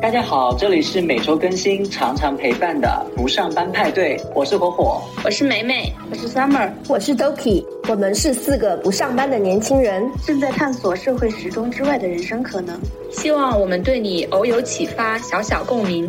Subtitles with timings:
[0.00, 12.80] 大家好，这里是每周更新、常常陪伴的不上班派对，我是火火，我是梅梅，我是 Summer，我是 Doki，我们是四个不上班的年轻人，正在探索社会时钟之外的人生可能。
[13.10, 16.06] 希望我们对你偶有启发，小小共鸣。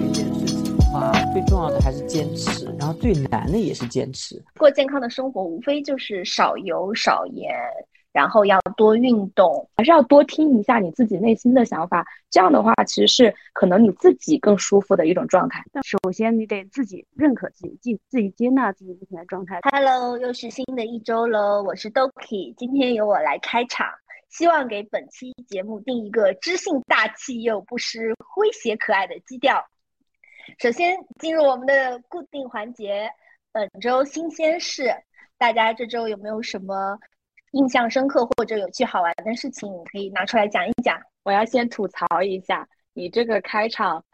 [0.00, 4.42] 一件事情的话，最重要的还是坚持，然后最难的也是坚持。
[4.56, 7.52] 过健康的生活，无非就是少油少盐。
[8.14, 12.06] 然后要多运动，还是要多听一下你自己内心的想法。
[12.30, 15.64] 这样的话，其实是可能你自己更舒服的一种状态。
[15.82, 19.58] 首先，你得自己认可自己，自自己接纳自己目前的状态。
[19.64, 23.88] Hello，又是新的一周喽，我是 Doki，今天由我来开场，
[24.30, 29.66] 希望给本期节目定一个知性大气又不失诙谐可爱的基调。
[30.60, 33.10] 首先进入我们的固定环节，
[33.50, 34.94] 本周新鲜事，
[35.36, 36.96] 大家这周有没有什么？
[37.54, 41.00] 印象深刻或者有趣好玩的事情，你可以拿出来讲一讲。
[41.22, 44.04] 我要先吐槽一下，你这个开场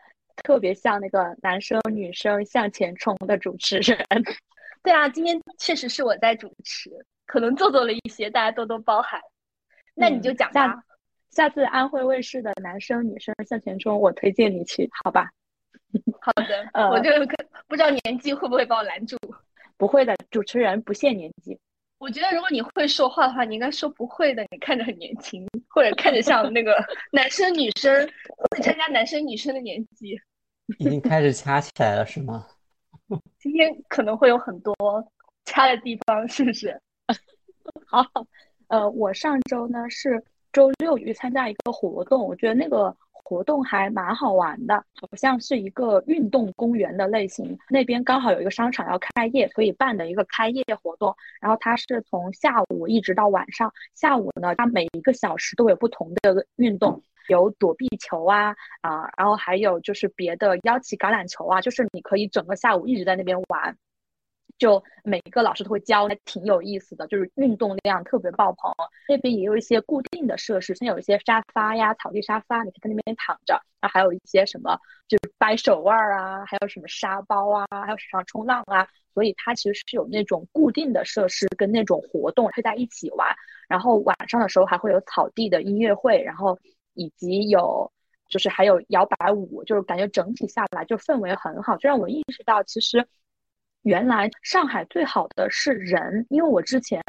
[0.44, 3.98] 特别像那个男生女生向前冲的主持人。
[4.84, 6.90] 对啊，今天确实是我在主持，
[7.26, 9.18] 可能做作了一些，大家多多包涵。
[9.94, 10.82] 那你就讲吧。
[11.30, 15.30] 下次安徽卫视的男生女生向前冲，我推荐你去，好吧？
[16.20, 17.10] 好的，我就
[17.68, 19.16] 不知道年纪会不会把我拦住。
[19.78, 21.58] 不会的，主持人不限年纪。
[22.00, 24.42] 我觉得如果你会说话的话，你应该说不会的。
[24.50, 26.74] 你看着很年轻，或者看着像那个
[27.12, 27.94] 男生女生
[28.50, 30.18] 会参加男生女生的年纪。
[30.78, 32.46] 已经开始掐起来了是吗？
[33.38, 34.74] 今天可能会有很多
[35.44, 36.80] 掐的地方，是不是？
[37.86, 38.02] 好，
[38.68, 42.96] 呃，我上周呢是周六去参加一个活动，我觉得那个。
[43.30, 47.56] 活动还蛮好玩的，好像是一个运动公园的类型。
[47.68, 51.14] 那边刚好有一个商场要开业，所以办的一个开业活动。
[51.40, 53.72] 然后它是从下午一直到晚上。
[53.94, 63.76] 下午呢，它每一个小时都有不同的运动，有躲避球啊啊，然后还有就是别的腰旗橄榄球啊，就是你可以整个下午一直在那边玩。
[64.60, 68.70] 就每一个老师都会教，还挺有意思的，就是运动量特别爆棚。
[69.08, 73.54] 那边也有一些固定的设施，像有一些沙发呀、草地沙发，你可以在那边躺着。
[73.80, 74.78] 然后还有一些什么，
[75.08, 78.86] 就是掰手腕啊，还有什么沙包啊，还有水上冲浪啊。
[79.14, 83.34] 所以它其实是有那种固定的设施跟那种活动会在一起玩。
[83.66, 86.58] 然后晚上的时候还会有草地的音乐会，然后
[86.92, 87.90] 以及有
[88.28, 93.08] 就是还有摇摆舞，就是感觉整体下来就氛围很好，就让我意识到其实。
[93.82, 97.02] 原来上海最好的是人，因为我之前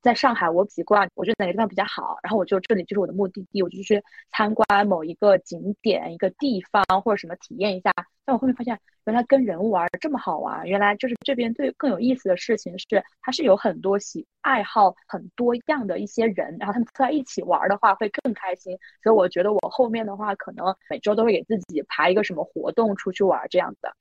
[0.00, 4.02] 在上海，我习惯我觉得哪个地方比较好，然后我就这里就是我的目的地，我就去
[4.32, 7.92] 参观某一个景点、一个地方或者什么体验一下。
[8.24, 18.78] 但我后面发现，原来跟人玩这么好玩，原来就是这边最更有意思的事情是，它是有很多喜爱好很多样的一些人，然后他们在一起玩的话会更开心。
[19.02, 23.94] 所以我觉得我后面的话，可能每周都会给自己排一个什么活动出去玩这样的。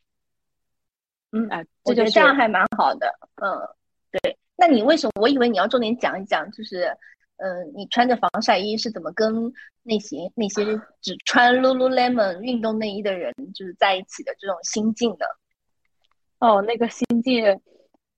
[1.35, 3.11] 嗯，哎，我觉得这样还蛮好的。
[3.41, 3.49] 嗯，
[4.11, 4.37] 对。
[4.55, 5.11] 那你为什么？
[5.19, 6.95] 我以为你要重点讲一讲，就是，
[7.37, 9.51] 嗯，你穿着防晒衣是怎么跟
[9.81, 10.63] 那些那些
[11.01, 15.25] 只穿 Lululemon 运动内衣的人就是在一起的这种心境的？
[16.37, 17.59] 哦，那个心境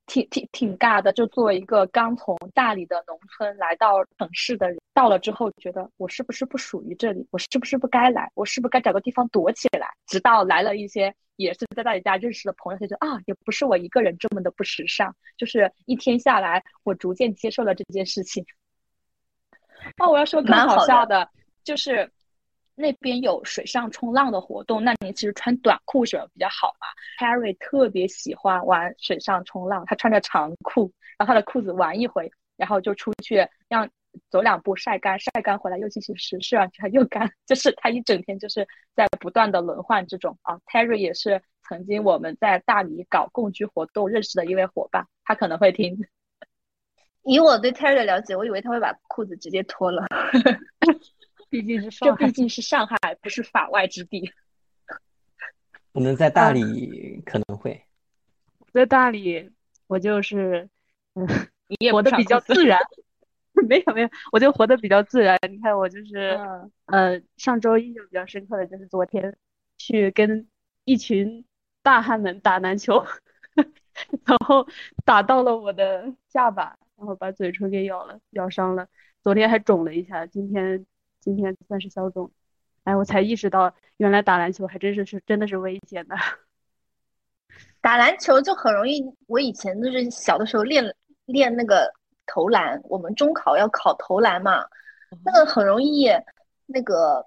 [0.04, 1.10] 挺挺挺尬的。
[1.10, 7.26] 就作为一个刚从大理的农村来到城市的人，到了之后觉得我是不是不属于这里？
[7.30, 8.30] 我是不是不该来？
[8.34, 9.88] 我是不是该找个地方躲起来？
[10.06, 11.14] 直到来了一些。
[11.36, 15.14] 也是在大理家认识的朋友，他就啊，也不是我一个人这么的不时尚。
[15.36, 18.44] 就是一天下来，我逐渐接受了这件事情。
[19.98, 21.30] 哦，我要说更好笑的，
[21.62, 22.10] 就是
[22.74, 26.86] 那边有水上冲浪的活动，那你其实穿短裤什么比较好嘛
[27.18, 33.88] ？Harry 特别喜欢玩水上冲浪，他穿着长裤，然后他的裤子玩一回，然后就出去让。
[34.30, 40.58] 走两步晒干，晒干回来又继续试，试完之后又干， 就是他一整天就是在不断的轮换这种啊。
[40.66, 45.98] Terry 也是曾经我们在大理搞共居活动认识的一位伙伴，他可能会听。
[47.22, 50.06] 以我对 Terry 的了解，我以为他会把裤子直接脱了。
[51.50, 54.32] 毕竟是这毕竟是上海，不是法外之地。
[55.92, 57.82] 可能在大理可能会，
[58.72, 59.50] 在大理
[59.86, 60.68] 我就是
[61.14, 61.26] 嗯，
[61.68, 62.78] 你也活得比较自然。
[63.68, 65.38] 没有没有，我就活得比较自然。
[65.50, 66.38] 你看我就是，
[66.86, 69.34] 呃，上周印象比较深刻的就是昨天
[69.78, 70.46] 去跟
[70.84, 71.44] 一群
[71.82, 73.02] 大汉们打篮球，
[74.26, 74.66] 然后
[75.06, 78.86] 打到了我的下巴，然后把嘴唇给咬了，咬伤了。
[79.22, 80.84] 昨天还肿了一下，今天
[81.20, 82.30] 今天算是消肿。
[82.84, 86.14] 哎，我才意识到原来打篮球还真是是真的是危险的。
[87.80, 90.94] 打篮球就很容易，我以前就是小的时候练
[91.24, 91.90] 练那个。
[92.26, 94.64] 投篮，我们中考要考投篮嘛，
[95.24, 96.10] 那个很容易，
[96.66, 97.24] 那个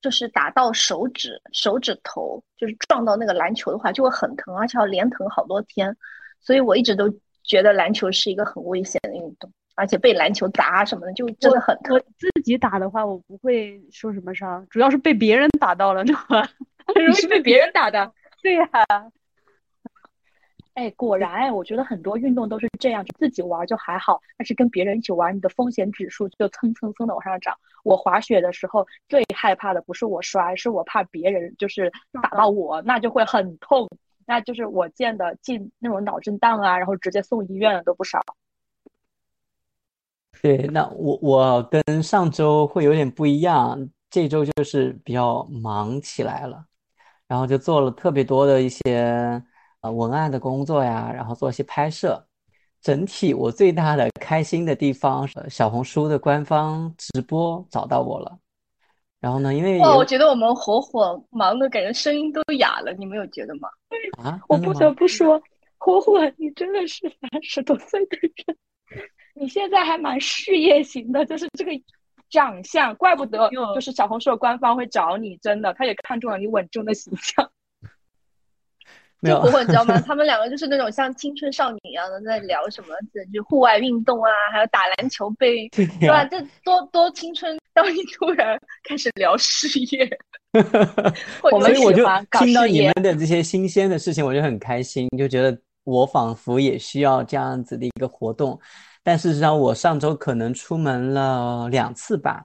[0.00, 5.96] 就是打到手指手指头，就是撞到那个篮球的话，就会很疼，而且要连疼好多天。
[6.40, 7.12] 所以我一直都
[7.42, 11.96] 觉得篮球是一个很危险的运动，而且被篮球砸什么的，就真的很疼。
[11.96, 16.48] 我自己打的话，我不会受什么伤，主要是被别人打到了，知道吧？
[16.94, 18.12] 很容易被别人打的。
[18.40, 18.68] 对呀。
[20.78, 27.52] 哎，果然哎，我觉得很多运动都是这样，就自己玩就还好，但是跟别人一起玩，你的风险指数就蹭蹭蹭的往上涨。
[27.82, 31.90] 我滑雪的时候最害怕的不是我摔，是我怕别人就是
[32.22, 33.88] 打到我，那就会很痛。
[34.24, 38.22] 那就是我见的进那种脑震荡啊，然后直接送医院的都不少。
[40.40, 46.64] 对，那我我跟上周会有点不一样，这周就是比较忙起来了，
[47.26, 49.42] 然后就做了特别多的一些。
[49.88, 52.22] 呃，文案的工作呀，然后做一些拍摄。
[52.80, 58.38] 整体我最大的开心的地方是小红书的官方直播找到我了。
[59.18, 63.68] 然后呢，因为哇，我觉得我们火火忙的感觉声音都哑了，你们有觉得吗？
[64.22, 65.40] 啊，我不得不说，
[65.78, 68.56] 火火，你真的是三十多岁的人，
[69.34, 71.72] 你现在还蛮事业型的，就是这个
[72.30, 77.50] 长相，怪不得就是小红书的官方会找你，真的，他也看中了你稳重的形象。
[79.22, 80.00] 就火火，你知道吗？
[80.06, 82.88] 他们两个就是那种像青春少女一样的，在聊什么，
[83.32, 86.24] 就户外运动啊，还有打篮球杯，对吧？
[86.24, 89.66] 这多多青春，当你突然开始聊事
[89.96, 90.08] 业，
[91.50, 92.04] 我们我就
[92.38, 98.58] 听到你们的这些新鲜的事情，我就很开心，就觉得我仿佛也需要这样子的一个活动。
[99.02, 102.44] 但事实上，我上周可能出门了两次吧，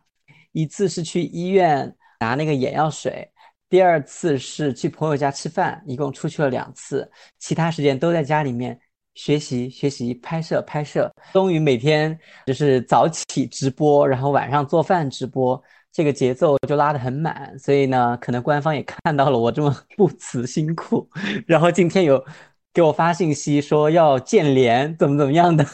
[0.54, 3.30] 一次是去医院拿那个眼药水。
[3.74, 8.80] 第二次是去朋友家吃饭，一共出去了两次，其他时间都在家里面
[9.16, 11.12] 学习、学习、拍摄、拍摄。
[11.32, 12.16] 终于每天
[12.46, 15.60] 就是早起直播，然后晚上做饭直播，
[15.92, 17.58] 这个节奏就拉得很满。
[17.58, 21.10] 所以呢，可能官方也看到了我这么不辞辛苦，
[21.48, 22.24] 然后今天有
[22.72, 25.66] 给我发信息说要建联，怎么怎么样的。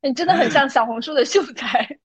[0.00, 1.98] 你 真的很像小红书的秀才。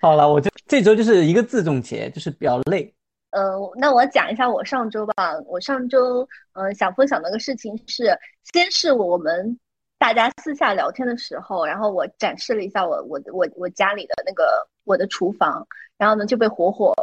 [0.00, 2.94] 好了，我就这周就是一个字总结，就是比较累。
[3.30, 5.14] 呃，那我讲一下我上周吧。
[5.46, 8.18] 我上周嗯想分享的个事情是，
[8.52, 9.58] 先是我们
[9.98, 15.66] 大家私下聊天的时候，然后我展示了一下我我我我家里的那个我的厨房，
[15.96, 16.94] 然后呢就被火火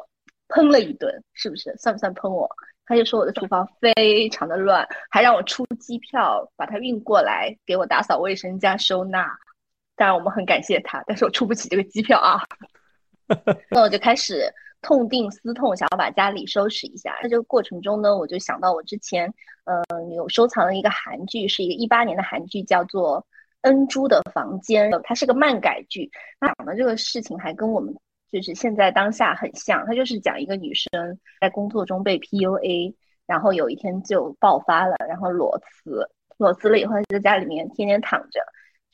[0.47, 1.75] 喷了一顿，是不是？
[1.77, 2.50] 算不算喷我？
[2.88, 9.27] 他就说我的厨房非常的乱，还让我出机票把它运过来给我打扫卫生加收纳。
[9.95, 12.39] 当然我们很感谢他，但是我出不起这个机票啊。
[13.72, 14.51] 那我就开始
[14.81, 17.18] 痛定思痛，想要把家里收拾一下。
[17.24, 19.33] 在这个过程中呢，我就想到我之前，
[19.66, 23.19] 嗯，有收藏了一个韩剧，是一个一八年的韩剧，叫做
[23.62, 26.12] 《恩珠的房间》，它是个漫改剧。
[26.39, 27.95] 它讲的这个事情还跟我们
[28.31, 30.89] 就是现在当下很像，它就是讲一个女生
[31.42, 32.94] 在工作中被 PUA，
[33.25, 36.07] 然后有一天就爆发了，然后裸辞，
[36.38, 38.39] 裸辞了以后就在家里面天天躺着。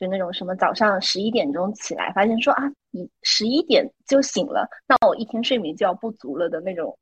[0.01, 6.97] 就那种什么早上十一点钟起来，发现说啊，你十一点就醒了，那我一天睡眠就要不足了的那种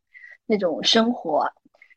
[0.46, 1.50] 那种生活，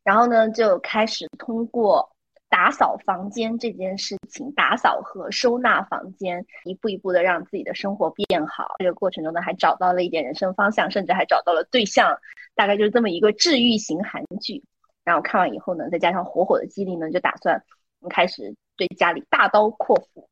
[0.04, 2.08] 然后呢就开始通过
[2.49, 8.76] 打扫房间这件事情，打扫和收纳房间，一步一步的让自己的生活变好。
[8.78, 12.16] 这个过程中呢，还找到了一点人生方向，甚至还找到了对象，
[12.54, 14.62] 大概就是这么一个治愈型韩剧。
[15.02, 17.61] 然后看完以后呢，再加上火火的激励呢，就打算
[18.09, 20.28] 开始对家里大刀阔斧。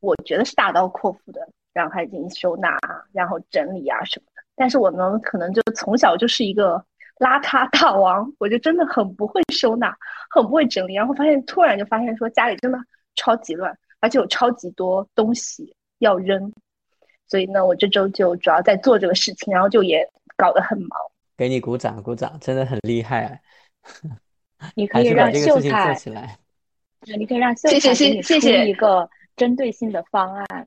[0.00, 1.40] 我觉得是大刀阔斧的，
[1.72, 2.78] 让他进行收纳，
[3.12, 4.42] 然后整理啊什么的。
[4.54, 6.84] 但是我呢，可能就从小就是一个
[7.18, 9.96] 邋遢大王，我就真的很不会收纳，
[10.30, 10.94] 很不会整理。
[10.94, 12.78] 然后发现，突然就发现说家里真的
[13.16, 16.52] 超级乱，而且有超级多东西要扔。
[17.26, 20.90] 所以呢，我这周就主要在做这个事情，然后就也搞得很忙。
[21.36, 23.40] 给你鼓掌，鼓掌，真的很厉害。
[24.74, 26.36] 你可以让秀才做起来。
[27.16, 29.08] 你可以让秀才给你出一个。
[29.38, 30.66] 针对性的方案，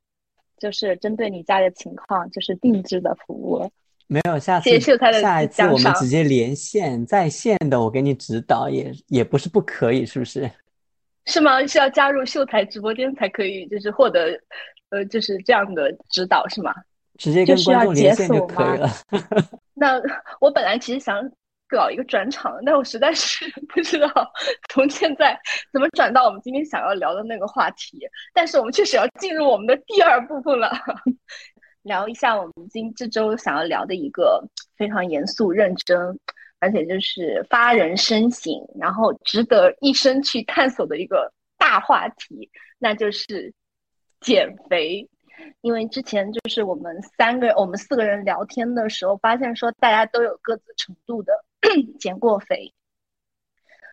[0.57, 3.69] 就是针对你家的情况，就是定制的服务。
[4.07, 10.49] 没有，下次下一次我们直接连线在线的，我给你指导也也不是不可以，是不是？
[11.25, 11.65] 是吗？
[11.67, 14.39] 是要加入秀才直播间才可以，就是获得
[14.89, 16.73] 呃，就是这样的指导是吗？
[17.17, 18.89] 直接跟观众连线就可以了。
[19.75, 20.01] 那
[20.39, 21.31] 我本来其实想。
[21.75, 24.07] 搞一个转场，但我实在是 不知道
[24.69, 25.39] 从现在
[25.71, 27.99] 怎么转到我们今天想要聊的那个话题。
[28.33, 30.71] 但是我们确实要进入我们的第二部分了，
[31.83, 34.43] 聊一下我们今这周想要聊的一个
[34.75, 36.19] 非常严肃认真，
[36.59, 43.53] 而且就是发人深省，然后值得一生去探索的一个大话题，那就是
[44.19, 45.07] 减肥。
[45.61, 51.33] 因为之前就是我们三个我们四个人聊天的时候，发现说大家都有各自程度的
[51.99, 52.73] 减过肥，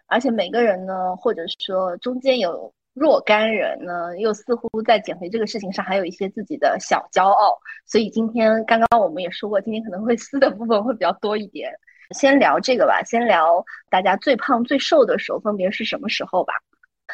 [0.07, 11.73] 而且每个人呢，或者说中间有若干人呢，又似乎在减肥这个事情上还有一些自己的小骄傲，所以今天刚刚我们也说过，今天可能会撕的部分会比较多一点。
[12.13, 16.55] 先聊这个吧，先聊大家最胖最瘦的时候分别是什么时候吧。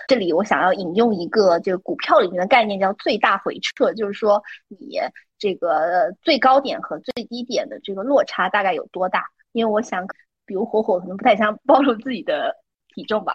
[0.07, 5.01] 这里我想要引用一个这个股票里面的概念，叫最大回撤，就是说你
[5.37, 9.25] 这个最高点和最低点的这个落差大概有多大？
[9.51, 10.07] 因为我想，
[10.45, 12.55] 比如火火可能不太想暴露自己的
[12.95, 13.33] 体重吧。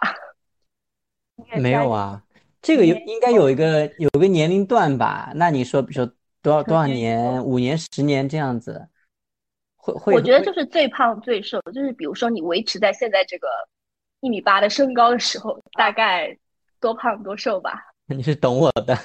[1.60, 2.22] 没有啊，
[2.60, 5.32] 这个有应该有一个有个年龄段吧？
[5.34, 8.88] 那你说，比如说多少多少年，五年、十年这样子，
[9.76, 10.14] 会会？
[10.14, 13.48] 我觉得就是最胖最瘦，就是比如说你维持在现在这个
[14.20, 16.36] 一米八的身高的时候，大概。
[16.82, 17.78] 多胖多瘦吧？
[18.08, 18.98] 你是懂我的。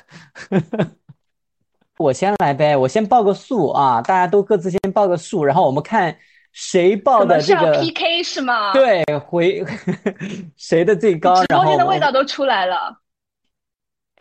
[2.00, 4.02] 我先来呗，我先报个数啊！
[4.02, 6.18] 大家都各自先报个数，然后我们看
[6.58, 8.72] 谁报的这个 PK 是吗？
[8.72, 9.62] 对，回
[10.56, 11.36] 谁的最高？
[11.42, 13.02] 直播间的味道都出来了。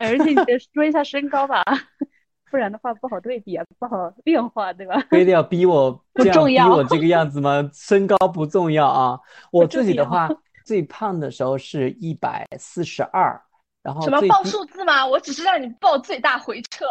[0.01, 1.63] 而且你得说一下身高吧，
[2.51, 5.01] 不然的话不好对比啊，不好变化，对吧？
[5.09, 7.71] 非得要逼我这样逼我这个样子吗？
[7.73, 9.21] 身高不重要啊，
[9.53, 10.29] 我自己的话。
[10.65, 13.39] 最胖的时候是一百四十二，
[13.83, 15.07] 然后什么报数字吗？
[15.07, 16.87] 我只是让你报最大回撤，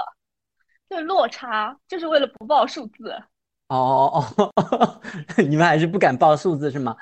[0.87, 3.19] 就落差，就是为了不报数字。
[3.77, 5.01] 哦哦哦，
[5.49, 6.95] 你们还是不敢报数字是吗？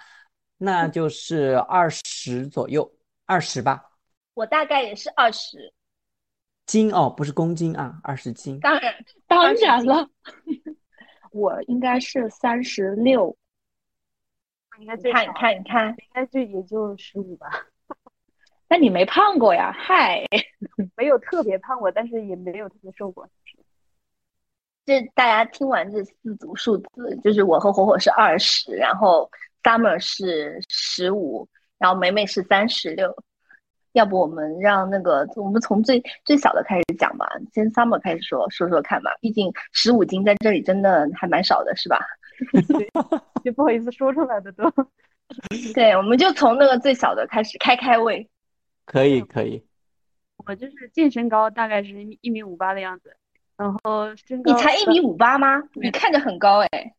[0.58, 2.90] 那就是二十左右，
[3.26, 3.92] 二十吧。
[4.34, 5.74] 我大概也是二十
[6.66, 8.60] 斤哦，不是公斤啊，二十斤。
[8.60, 8.94] 当然，
[9.28, 10.10] 当然了，
[11.32, 13.36] 我应该是三十六。
[14.80, 17.50] 应该你看，你看，你看，应该就也就十五吧。
[18.70, 19.74] 那你没胖过呀？
[19.78, 20.26] 嗨，
[20.96, 23.30] 没有特别胖过，但是也没有特别瘦过。
[24.86, 29.30] 这大家听完这四组数字，就是我和火火是二十，然后
[29.64, 31.48] Summer 是十五，
[31.78, 33.16] 然后美美是三十六。
[33.94, 39.12] 要不我们让那个我们从最最小的开始讲吧，先 Summer 开始说说说看吧。
[39.20, 42.00] 毕竟十五斤在这里真的还蛮少的，是吧？
[43.44, 44.64] 就不好意思说出来的都，
[45.76, 48.28] 对，我们就从那个最小的开始开开胃。
[48.86, 49.64] 可以可以，
[50.38, 51.90] 我就是健身高，大概是
[52.22, 53.16] 一米五八的样子，
[53.58, 54.52] 然后身高。
[54.54, 55.62] 你才一米五八吗？
[55.74, 56.94] 你看着很高哎，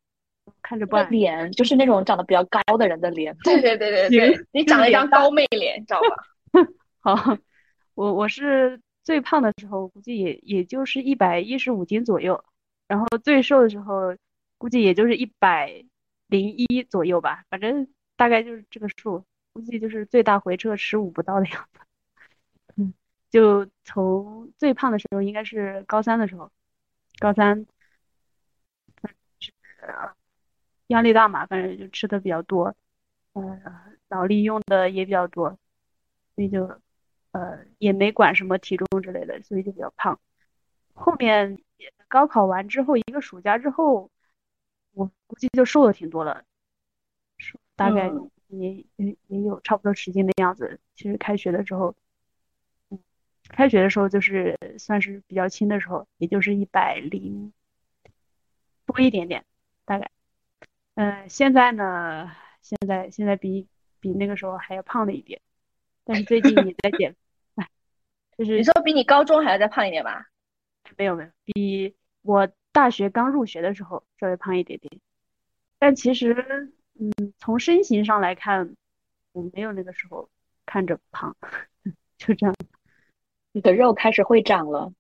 [0.62, 3.36] 看着不脸就是那种长得比较高的人的脸。
[3.44, 6.66] 对对对对对， 你长了一张高妹脸，知道吧？
[7.16, 7.38] 好，
[7.94, 12.44] 我我是最胖的时候，估计也也就是一百一十五斤左右，
[12.88, 14.16] 然后最瘦的时候。
[14.58, 15.84] 估计也就是一百
[16.28, 21.80] 零一左右吧，反正大概就是这个数，估计就是最大回撤十五不到的样子。
[23.32, 26.50] 嗯，就从最胖的时候应该是高三的时候，
[27.18, 27.66] 高三，
[29.40, 29.52] 是
[30.88, 32.74] 压力大嘛，反正就吃的比较多，
[33.32, 33.60] 呃，
[34.08, 35.58] 脑力用的也比较多，
[36.34, 36.66] 所以就
[37.32, 40.18] 呃也没管什么体重之类的，所以就比较胖。
[40.94, 41.58] 后面
[42.08, 44.10] 高考完之后，一个暑假之后。
[44.94, 46.44] 我估计就瘦了挺多了，
[47.74, 48.10] 大概
[48.48, 50.78] 也也也有差不多十斤的样子。
[50.94, 52.01] 其实开学的时候，嗯，
[53.48, 57.52] 开学的时候就是算是比较轻的时候，也就是一百零
[58.86, 59.44] 多一点点，
[59.84, 60.10] 大概。
[60.94, 62.30] 嗯，现在呢，
[62.60, 63.66] 现在现在比
[64.00, 65.40] 比那个时候还要胖了一点，
[66.04, 67.14] 但是最近也在减，
[68.36, 70.26] 就是你说比你高中还要再胖一点吧？
[70.96, 72.48] 没有没有，比我。
[72.74, 74.98] 大学刚入学的时候稍微胖一点点，
[75.78, 78.74] 但其实，嗯，从身形上来看，
[79.32, 80.30] 我没有那个时候
[80.64, 81.36] 看着胖，
[82.16, 82.54] 就这样。
[83.52, 84.92] 你的肉开始会长了，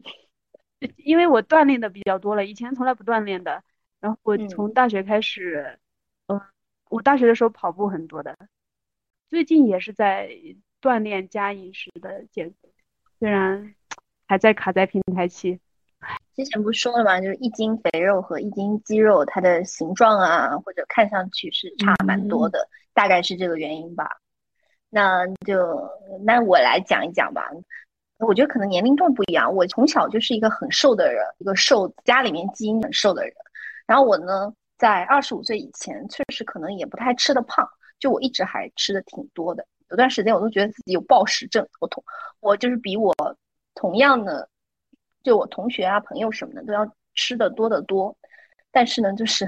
[0.96, 3.62] 因为我锻炼的比较多了，以前从来不锻炼的。
[4.00, 5.78] 然后我从大学开始，
[6.26, 6.40] 嗯，
[6.90, 8.36] 我大学的时候跑步很多的，
[9.28, 10.28] 最近也是在
[10.80, 12.72] 锻炼加饮食的减肥，
[13.20, 13.74] 虽然
[14.26, 15.60] 还在卡在平台期。
[16.34, 17.20] 之前不是说了吗？
[17.20, 24.10] 就是一斤肥肉和一斤肌肉，它的形状啊，或者看上去是差蛮多的，大概是这个原因吧。
[24.90, 25.88] 那就
[26.24, 27.48] 那我来讲一讲吧。
[28.26, 29.54] 我觉得可能年龄段不一样。
[29.54, 33.32] 我从小就是一个很瘦的人，一个瘦家里面基因很瘦的人。
[33.86, 39.66] 然后我呢，在二十五岁以前，确实可能也不太吃的胖，就我一直还吃的挺多的。
[39.90, 41.66] 有段时间我都觉得自己有暴食症。
[41.80, 42.02] 我同
[42.40, 43.14] 我就是比我
[43.74, 44.48] 同样的。
[45.24, 48.12] 就我同学啊、朋友什么的都要吃的多得多，
[48.72, 49.44] 但是呢，就是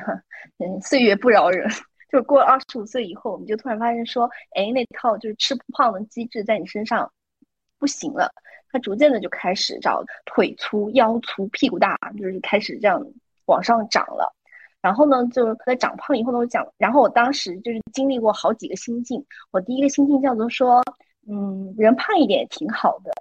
[0.58, 1.68] 嗯，岁月不饶人，
[2.08, 7.12] 就是过了二十五岁以后，我们就突然发现说，哎，那套就是吃不胖的机制在你身上
[7.76, 8.32] 不行了，
[8.74, 13.00] 它逐渐的就开始找腿粗、腰粗、屁股大，就是开始这样
[13.46, 14.34] 往上涨了。
[14.82, 19.24] 然后呢，就是在长胖以后呢，我讲，然后我当时就是经历过好几个心境。
[19.52, 20.82] 我第一个心境叫做说，
[21.28, 23.12] 嗯，人胖一点也挺好的。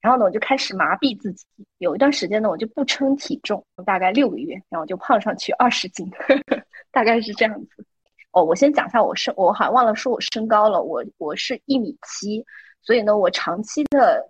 [0.00, 1.44] 然后呢，我就开始麻痹自己。
[1.76, 7.84] 有一段时间呢，我就不称体重，大概六个月，然后就胖上去二十斤呵呵， 大概是这样子。
[8.32, 12.42] 哦，我先讲一下我身，我好像忘了说我身高了，我我是一米七，
[12.80, 14.26] 所以呢，我长期的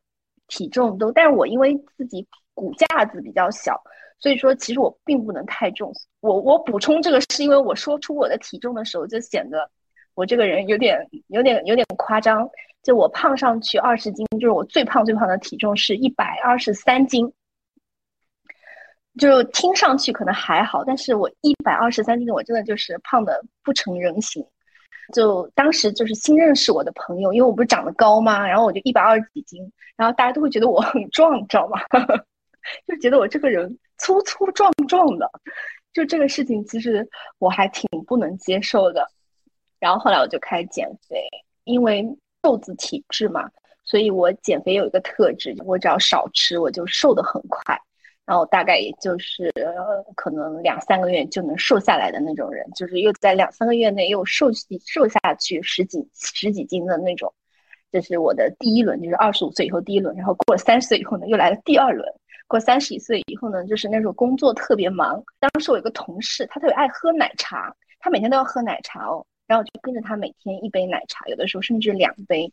[0.49, 3.81] 体重都，但是我因为自己骨架子比较小。
[4.19, 5.93] 所以说，其实我并不能太重。
[6.21, 9.71] 我我补充这个是因为我说出我的体重的时候，就显得
[10.15, 12.49] 我这个人有点有点有点夸张。
[12.83, 17.31] 就我胖上去二十斤，就是我最胖最胖的体重是一百二十三斤。
[19.19, 24.47] 就听上去可能还好，但是我一百二十三斤，我真的就是胖的不成人形。
[25.13, 28.47] 就当时就是新认识我的朋友，因为我不是长得高吗？
[28.47, 29.61] 然后我就一百二十几斤，
[29.97, 31.79] 然后大家都会觉得我很壮，你知道吗？
[32.87, 33.79] 就觉得我这个人。
[33.99, 35.27] 粗粗壮壮的，
[35.95, 37.09] 就这个事情，其实
[37.39, 39.11] 我还挺不能接受的。
[39.79, 41.27] 然后后来我就开始减肥，
[41.65, 42.07] 因为
[42.43, 43.51] 瘦子体质嘛，
[43.85, 47.81] 所以我减肥有一个特质，我只要少吃，我就瘦的很快。
[48.27, 49.53] 然后大概也就是
[50.17, 54.51] 可能两三个月就能瘦下来的那种人，就是又在两三个月内又瘦
[54.85, 57.33] 瘦下去十几十几斤的那种。
[57.93, 60.15] 这是我的第一轮，就是二十五岁以后第一轮。
[60.17, 62.07] 然后过了三十岁以后呢，又来了第二轮。
[62.49, 65.23] 过三十一岁以后呢，就是那时候工作特别忙。
[65.39, 69.25] 当时我有个同事，他特别爱喝奶茶，他每天都要喝奶茶哦。
[69.47, 72.53] 然后我就跟着他每天一杯奶茶，有的时候甚至两杯。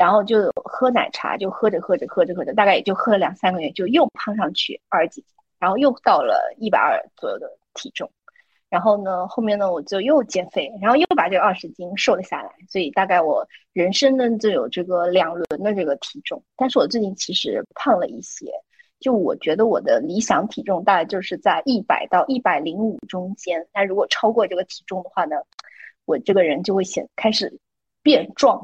[0.00, 8.10] 然后就喝奶茶，就喝着喝着喝着喝着，大概也就喝了两三个月，就又胖上去二十几斤，然后又到了一百二左右的体重。
[8.70, 12.50] 然后呢，后面呢我就又减肥，然后又把这二十斤瘦了下来。
[12.66, 16.42] 所以大概我人生呢就有这个两轮的这个体重。
[16.56, 18.50] 但是我最近其实胖了一些。
[19.00, 25.36] 就我觉得我的理想体重大概就是在一百到一百零五中间，那如果超过这个体重的话呢，
[26.06, 27.58] 我这个人就会显开始
[28.02, 28.62] 变壮，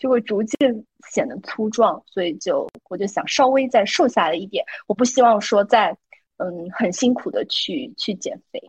[0.00, 5.96] 就会逐渐显得粗壮，所以就我就想稍微再瘦下来一点，我不希望说再
[6.38, 8.60] 嗯很辛苦的去去减肥。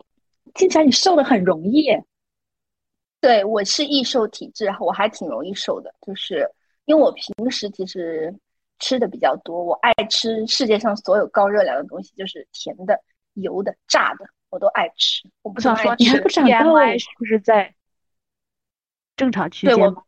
[0.54, 1.88] 听起来你瘦的很容易，
[3.20, 6.48] 对我是易瘦体质，我还挺容易瘦的，就是
[6.84, 8.32] 因为我平时其实。
[8.84, 13.00] 吃的比较多，我爱吃世界上所有高热量的东西，就是甜的、
[13.34, 15.22] 油的、炸的，我都爱吃。
[15.42, 17.72] 我不想说，你还不长痘，是不是在
[19.14, 19.76] 正常区间？
[19.76, 20.04] 对我，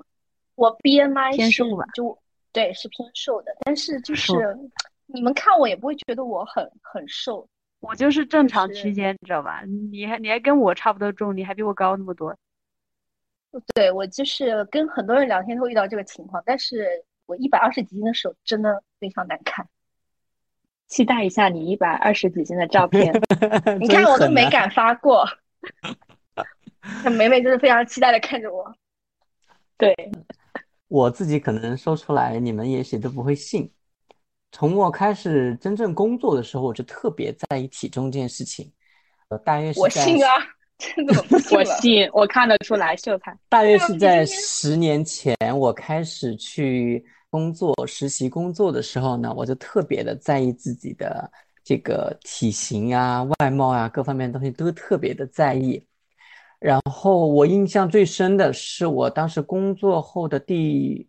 [0.55, 1.85] 我 BMI 偏瘦吧？
[1.95, 2.17] 就
[2.53, 3.57] 对，是偏瘦的。
[3.61, 4.33] 但是就是
[5.07, 7.49] 你们看我也不会觉得我很很瘦，
[7.81, 9.63] 我就是正常区间，你知道吧？
[9.91, 12.37] 你还你还跟我差不多重，你还比我高那么多。
[13.75, 17.05] 对我就是跟很多人聊天都会遇到这个情况，但是。
[17.27, 19.67] 我一百二十几斤的时候真的非常难看，
[20.89, 23.15] 期待一下你一百二十几斤的照片。
[23.81, 25.27] 你看我都没敢发过，
[27.17, 28.71] 美美就是非常期待的看着我。
[29.79, 29.95] 对，
[30.95, 33.69] 我自己可能说出来你们也许都不会信。
[34.53, 38.73] 从我开始真正工作的时候，我就特别在意体重这件事情。
[39.29, 40.31] 呃，大约是我信啊。
[41.51, 51.29] 我信，我看得出来，秀才大约是在十年前，我开始去工作实习工作的时候呢，我就特别的在意自己的
[51.65, 55.85] 这个体型啊、外貌啊各方面东西都特别的在意。
[56.65, 61.07] 然后我印象最深的是，我当时工作后的第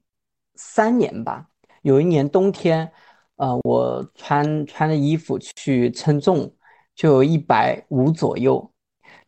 [0.56, 1.48] 三年吧，
[1.82, 2.91] 有一年冬天，
[3.38, 6.54] 呃，我穿穿的衣服去称重，
[6.94, 8.70] 就有一百五左右。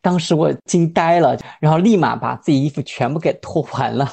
[0.02, 4.06] 当时我惊呆了，然后立马把自己衣服全部给脱完了，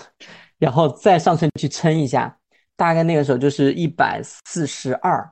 [0.57, 2.33] 然后再上身去称一下，
[2.77, 5.29] 大概那个时候就是一百四十二，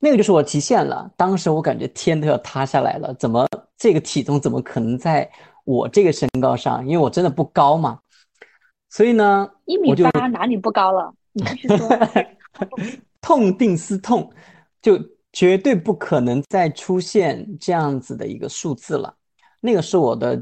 [0.00, 1.08] 那个就是我极限了。
[1.16, 5.30] 当时我感觉天都要塌下来了，怎么这个体重怎么可能在
[5.66, 6.82] 我这个身高上？
[6.88, 7.98] 因为我真的不高嘛，
[8.88, 11.12] 所以呢，一米八哪里不高了？
[11.32, 11.88] 你继续说。
[13.20, 14.32] 痛定思痛，
[14.80, 14.98] 就
[15.32, 19.14] 绝对不可能再出现这样子的一个数字了。
[19.60, 20.40] 那个是我的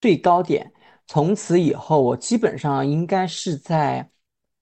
[0.00, 0.70] 最高点，
[1.06, 4.10] 从此以后我基本上应该是在，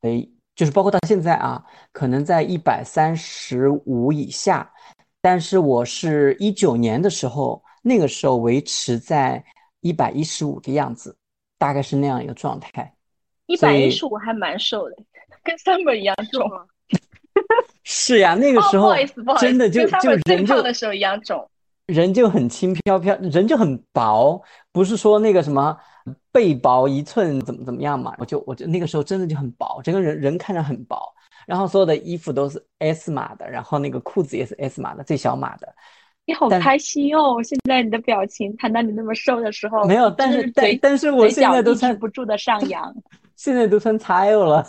[0.02, 4.70] 诶，就是包括到现在啊，可能在一百三十五以下，
[5.22, 9.42] 但是我是一九年的时候，那个时候维持在
[9.80, 11.16] 一百一十五的样子，
[11.58, 12.94] 大概是那样一个状态。
[13.46, 14.96] 一百一十五还蛮瘦的，
[15.44, 16.50] 跟 Summer 一样重。
[17.84, 18.94] 是呀，那个时候
[19.38, 21.48] 真的就就人就的时候一样重。
[21.86, 25.78] 人就很轻飘飘，人就很薄，不是说那个什么
[26.32, 28.12] 背薄一寸怎么怎么样嘛？
[28.18, 30.98] 我就我就那个时候真的就很薄，整个人人看着很薄，
[31.46, 35.72] 然后所有的衣服都是 S 码的，然后那个裤子也是 S 码的，最小码的。
[36.26, 37.40] 你好开心哦！
[37.42, 42.92] 现在你的表情，谈到你那么瘦的时候，没有，但是但但是我现在都穿不住的上扬，
[43.36, 44.66] 现在都穿 XL 了，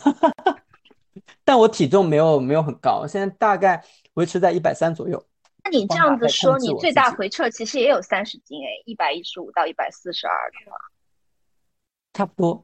[1.43, 5.22] 但我体重没有没有很高，现在大概维持在一百三左右。
[5.63, 10.78] 那你这样子说，你最大回撤其实也有三十斤哎，一百一十五到一百四十二对吧？
[12.13, 12.63] 差不多。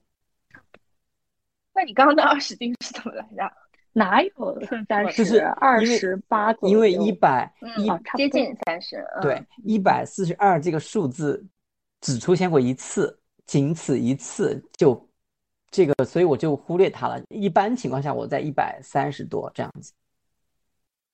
[1.74, 3.52] 那你刚刚的二十斤是怎么来的？
[3.94, 5.24] 哪有三十？
[5.24, 9.06] 就是二十八因为一百一接近三十。
[9.22, 11.46] 对，一百四十二这个数字
[12.02, 15.10] 只出现过一次，仅此一次，就
[15.70, 17.22] 这个，所以我就忽略它了。
[17.30, 19.94] 一般情况下，我在一百三十多这样子。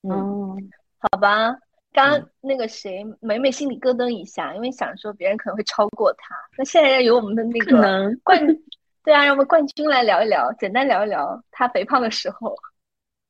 [0.04, 1.54] 嗯，好吧。
[1.92, 6.36] 刚那个谁，美美心里咯噔一下，因为想说别人可能会超过他。
[6.56, 7.82] 那现在由我们的那个
[8.24, 8.39] 冠，
[9.04, 12.56] 对啊，让我们冠军来聊一聊，简单聊一聊他肥胖的时候。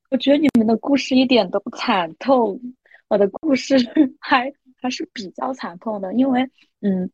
[0.09, 2.59] 我觉得你们的故事一点都不惨痛，
[3.09, 3.75] 我的故事
[4.19, 6.49] 还还是比较惨痛的，因为
[6.81, 7.07] 嗯，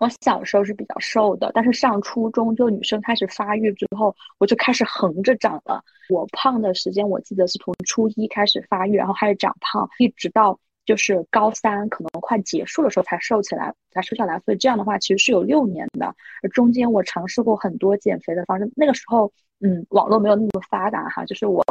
[0.00, 5.80] 我小时候是比较瘦的，但是上初中就女生开始发育之后，我就开始横着长了。
[6.10, 14.40] 我胖的时间我记得是从初一开始发育，然后开始长胖，一直到就是高三可能快结束的时候才瘦起来，才瘦下来。
[14.40, 16.12] 所以这样的话其实是有六年的，
[16.52, 18.68] 中间我尝试过很多减肥的方式。
[18.74, 21.64] 那个时候嗯，网络没有那么发达哈，就是我。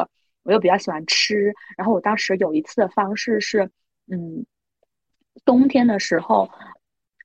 [0.47, 3.69] 我又比较喜欢吃，然后我当时有一次的方式是，
[4.09, 4.45] 嗯，
[5.43, 6.49] 冬天的时候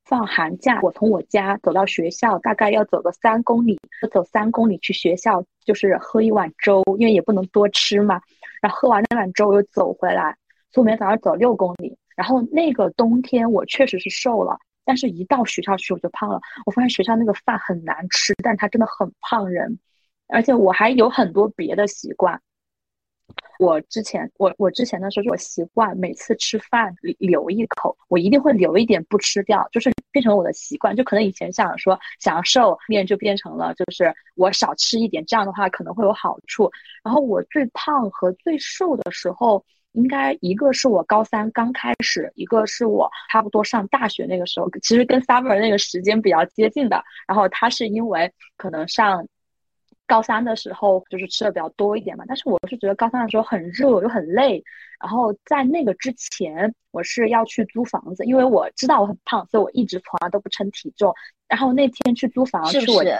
[0.04, 3.78] 放寒假，我从我家走到学校，大概要走个三公里，
[4.10, 8.20] 走三公里去学校，就是喝一碗粥，因为也不能多吃嘛。
[8.60, 10.36] 然后喝完那碗粥，又走回来，
[10.72, 11.96] 所以每天早上走六公里。
[12.16, 16.40] 然后那个冬天我确实是瘦了，但是一到学校去我就胖了。
[16.66, 19.78] 我发现学校那个饭很难吃，但它真的很胖人，
[20.26, 22.40] 而且我还有很多别的习惯。
[23.58, 30.96] 我之前，我我之前的时候，我习惯每次吃饭留一口，我一定会留一点不吃掉，就是变成我的习惯。
[30.96, 36.68] 就可能以前想说想要瘦面，就变成了就是我少吃一点，这样的话可能会有好处。
[37.04, 47.00] 然后我最胖和最瘦的时候，应该一个是我高三刚开始，一个是我差不多上大学那个时候，其实跟 summer 那个时间比较接近的。
[47.28, 49.24] 然后他是因为可能上。
[50.06, 54.62] 高三的时候就是吃的比较多一点嘛，但是我是觉得高三的时候很热又很累，
[55.00, 61.14] 然后在那个之前我是要去租房子，因为我知道我很胖，所以我一直从来都不称体重。
[61.48, 63.18] 然后那天去租房是不是？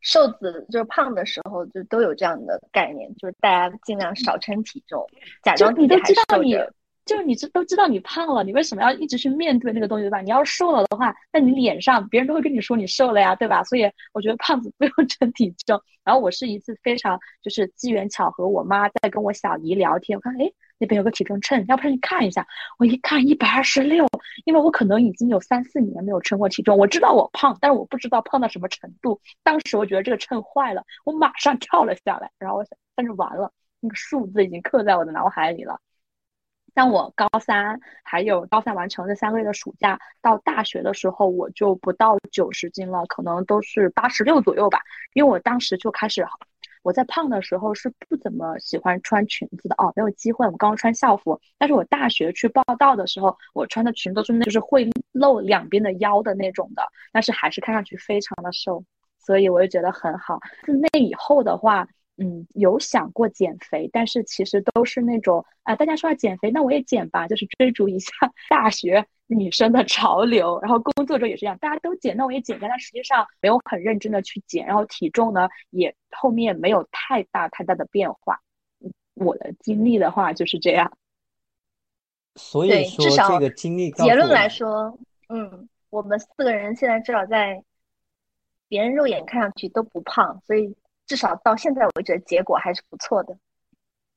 [0.00, 5.06] 瘦子就是胖的时候就都有这样的概念，就是大家尽量少称体重，
[5.42, 6.74] 假装自己还瘦着。
[7.04, 10.20] 就是你知都知道你胖了，你为什么要一直去面对那个东西，对吧？
[10.20, 13.62] 你要瘦了的话，那你脸上别人都会跟你说你瘦了呀，对吧？
[13.64, 15.80] 所以我觉得胖子不用称体重。
[16.04, 22.46] 然后我是一次非常就是机缘巧合，我妈在跟我小姨聊天，我看哎那边有个体重秤，要不然你看一下。
[22.78, 24.06] 我一看一百二十六，
[24.44, 29.20] 因为我可能已经有三四年没有称过体重，我知道我胖，但是我不知道胖到什么程度。
[29.44, 35.80] 当时我觉得这个秤坏了，我马上跳了下来，然后我想，但是完了，那个数字已经刻在我的脑海里了。
[36.74, 44.80] 像我高三，还有高三完成这三个月的暑假，到大学的时候，我就不到九十斤了，可能都是八十六左右吧。
[45.12, 46.26] 因为我当时就开始，
[46.82, 50.46] 我在胖的时候是不怎么喜欢穿裙子的哦，没有机会。
[50.46, 56.82] 我刚刚穿校服，但是我大学去报道的时候，我穿的裙都是那就是会露两边的腰的那种的，
[57.12, 58.82] 但是还是看上去非常的瘦，
[59.18, 60.40] 所以我就觉得很好。
[60.64, 61.86] 自那以后的话。
[62.18, 68.12] 嗯，有想过减肥，但是其实都是那种啊，大家说要减肥，那我也减吧，就是追逐一下
[68.50, 70.60] 大学女生的潮流。
[70.60, 72.58] 然后工作中也是这样，大家都减，那我也减。
[72.60, 78.40] 但实际上没有很认真的去减，然后体重呢也后面没有太大太大的变化。
[79.14, 80.92] 我的经历的话就是这样。
[82.36, 84.98] 所以说这个经历结论来说，
[85.30, 87.64] 嗯，我们四个人现在至少在
[88.68, 90.76] 别人肉眼看上去都不胖，所以。
[91.12, 93.36] 至少到现在为止，结果还是不错的。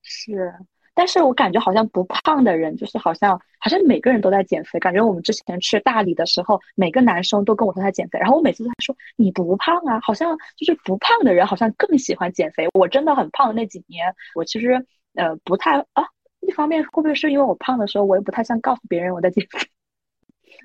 [0.02, 0.56] 是，
[0.94, 4.80] 但是我感觉好像不胖的人，就是好像好像每个人都在减肥。
[4.80, 12.66] 感觉我们之前去大理的时候，每个男生都跟我说他减肥，然后我每次都在说你不胖啊，好像就是不胖的人好像更喜欢减肥。
[12.74, 16.06] 我真的很胖的那几年，我其实呃不太啊，
[16.40, 19.68] 一方面会不会是因为我胖的时候，我也不太想告诉别人我在减肥，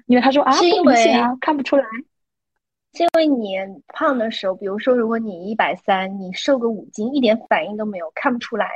[0.06, 1.84] 因为他说啊不明显啊，看不出来。
[2.92, 3.56] 是因为你
[3.88, 8.68] 胖的时候，比如说，如果你一百三，你瘦个五斤，一点反应都没有，看不出来。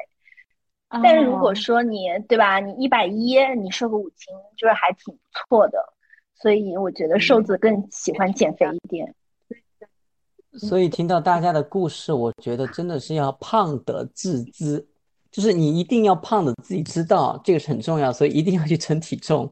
[1.03, 2.61] 但是如果说你，对吧？
[2.61, 5.79] 你一百一，你瘦个五斤，就是还挺不错的。
[6.37, 9.15] 所以我觉得瘦子更喜欢减肥一点。
[10.57, 14.87] 所以听到大家的故事，我觉得真的是要胖得自知，
[15.33, 19.51] 就是你一定要胖的自己知道，这个是很重要，所以一定要去称体重。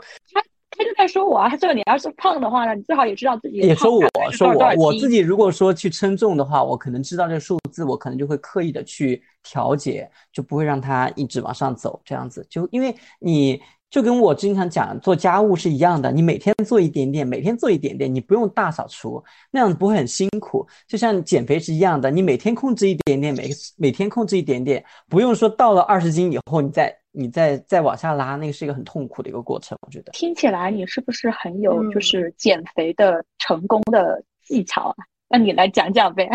[1.03, 13.61] 他他就在说我啊，这个你要是胖的话呢，你最好也知道自己也说我说我我自己如果说去称重的话，我可能知道这个数字，我可能就会刻意的去调节，就不会让它一直往上走，这样子就因为你。
[13.93, 20.67] 就跟我经常讲做家务是一样的，你每天做一点点，每天做一点点，你不用大扫除，那样不会很辛苦。
[20.89, 29.77] 就像减肥是一样的，你每天控制一点点，每每天控制一点点，不用说到了二十斤以后，你再你再再往下拉，那个是一个很痛苦的一个过程。
[29.87, 34.97] 我觉得听起来你是不是很有就是减肥的成功的技巧啊？
[35.29, 36.27] 那你来讲讲呗。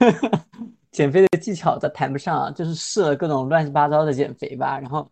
[0.90, 5.06] 减肥的技巧咱谈不上，就是试了各种乱七八糟的减肥吧，然后。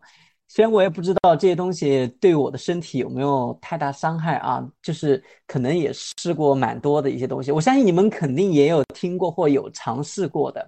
[0.51, 7.51] 虽然我也不知道这些东西对我的身体有没有太大伤害啊，就是可能也试过蛮多的一些东西。
[7.51, 10.67] 我相信你们肯定也有听过或有尝试过的，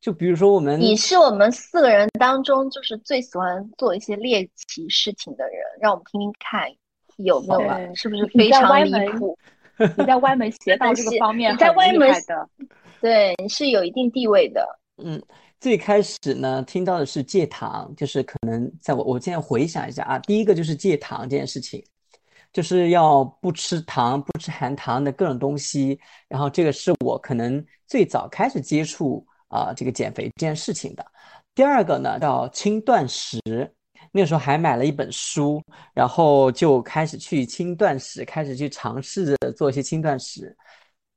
[0.00, 6.68] 就比如说我们，你是我们四个人当中就是最喜欢做一些猎奇事情的人，让我们听听看
[7.18, 9.38] 有没有啊，是不是非常离谱？
[9.96, 12.48] 你在歪门 邪道这个方面，你在歪门的，
[13.00, 15.22] 对，你是有一定地位的，嗯。
[15.62, 21.80] 最开始呢，听到的是戒糖，就是可能在我我现在回想一下啊，第一个就是戒糖这件事情，
[22.52, 26.00] 就是要不吃糖、不吃含糖的各种东西。
[26.26, 31.06] 然后这个是我可能最早开始接触啊这个减肥这件事情的。
[31.54, 33.40] 第二个呢叫轻断食，
[34.10, 35.62] 那个时候还买了一本书，
[35.94, 40.56] 然后就开始去轻断食，开始去尝试着做一些轻断食。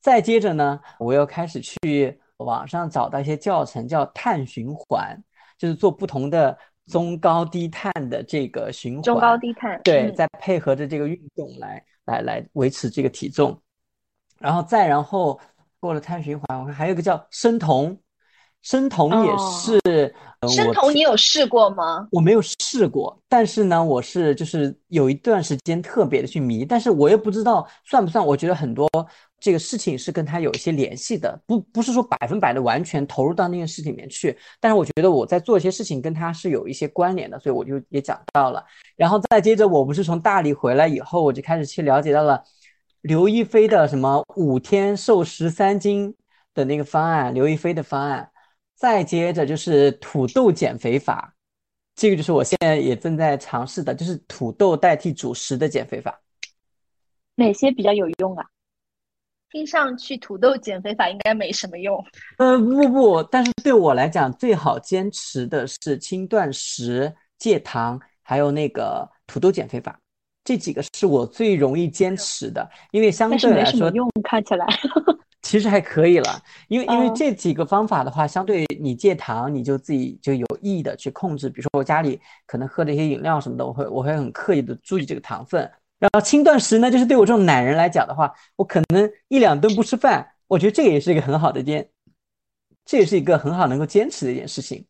[0.04, 2.22] 再接着呢，我又开始去。
[2.38, 5.18] 网上找到一些教程，叫碳循环，
[5.58, 9.04] 就是做不同的中高低碳的这个循环。
[9.04, 9.80] 中高低碳。
[9.84, 13.60] 对，再配合着这个运动来来来维持这个体重，
[14.40, 15.40] 然后再然后
[15.80, 17.98] 过了碳循环，我看还有一个叫生酮，
[18.66, 20.14] 生酮也是。
[20.48, 22.08] 生酮你有试过吗？
[22.12, 28.24] 我没有试过，但是呢，我是就是有一段时间特别的去迷，但是我又不知道算不算。
[28.26, 28.90] 我觉得很多。
[29.38, 38.64] 这个事情是跟他有一些联系的，不不是说百分百的完全投入到那件事情里面去，但是我觉得我在做一些事情跟他是有一些关联的，所以我就也讲到了。
[38.96, 42.42] 然后再接着，我不是从大理回来以后，我就开始去了解到了
[43.02, 46.16] 刘亦菲的什么五天瘦十三斤
[46.56, 48.28] 的那个方案，刘亦菲的方案。
[48.76, 51.34] 再接着就是土豆减肥法，
[51.96, 56.22] 这个就是我现在也正在尝试的，就是土豆代替主食的减肥法。
[57.36, 58.46] 哪些比较有用啊？
[59.52, 62.04] 听上去土豆减肥法应该没什么用。
[62.38, 69.98] 呃，不不，但是对我来讲，最好坚持的是轻断食、戒糖，还有那个土豆减肥法，
[70.44, 72.70] 这几个是我最容易坚持的。
[72.92, 74.66] 因为相对来说，用看起来
[75.46, 76.42] 其实还可以了。
[76.68, 81.48] 因为因为这几个方法的话，相对你戒糖，你就自己就有意的去控制。
[81.48, 85.62] 比如说我家里可能喝的一些饮料什么的，我会我会很刻意的注意这个糖分。
[86.00, 91.88] 然后轻断食呢，就是对我这种懒人来讲的话，我可能一两顿不吃饭，我觉得这个也是一个很好的坚，
[92.84, 94.84] 这也是一个很好能够坚持的一件事情。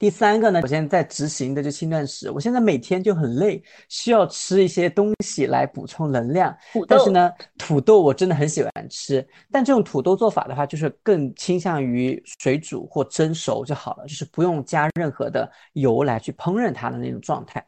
[0.00, 6.56] 第三个呢，我现在在执行的就轻断食，我现在每天就很累，需要吃一些东西来补充能量。
[6.88, 17.62] 但是呢，土豆我真的很喜欢吃，但这种土豆做法的话，就是更倾向于水煮或蒸熟就好了，就是不用加任何的油来去烹饪它的那种状态。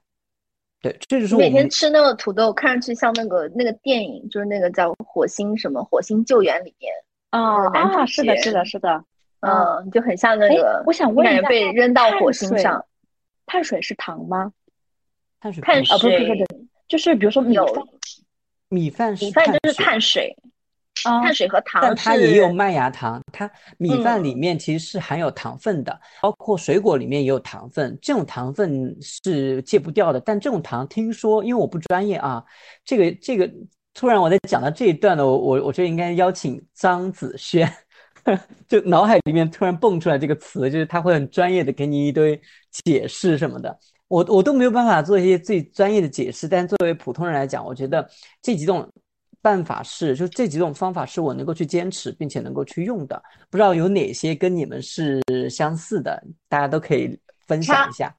[0.81, 6.91] 对，这就是我每天吃那个土豆，看上去像那个那个电影，就是那个叫火星什么火星救援里面
[7.33, 9.05] 哦啊，是的，是的，是的，
[9.43, 10.83] 嗯，就很像那个。
[10.87, 12.85] 我想问一下，被扔到火星上，
[13.47, 14.53] 碳水是糖吗？
[15.41, 16.47] 碳水碳啊，不是不是，
[16.89, 17.75] 就是比如说米饭，
[18.69, 20.37] 米饭米饭就是碳水。
[21.03, 23.21] 碳水和糖，但它也有麦芽糖。
[23.33, 27.99] 它米饭里面其实是含有糖分的，包括水果里面也有糖分。
[28.01, 30.21] 这种糖分是戒不掉的。
[30.21, 32.45] 但这种糖，听说因为我不专业啊，
[32.85, 33.51] 这个这个
[33.95, 37.67] 突然我在讲到这一段呢，我我我觉得应该邀请张子轩，
[38.69, 42.41] 就脑海里面突然蹦出来这个词，就是他会很专业的给你一堆
[42.85, 43.79] 解释什么的。
[44.09, 48.09] 我我都没有办法做一些最专业的解释，但作为普通人来讲，我觉得
[48.41, 48.89] 这几种。
[49.45, 53.21] 办法是，就这几种方法是我能够去坚持并且能够去用的。
[53.51, 58.15] 不知道有哪些跟你们是相似的，大家都可以分享一下。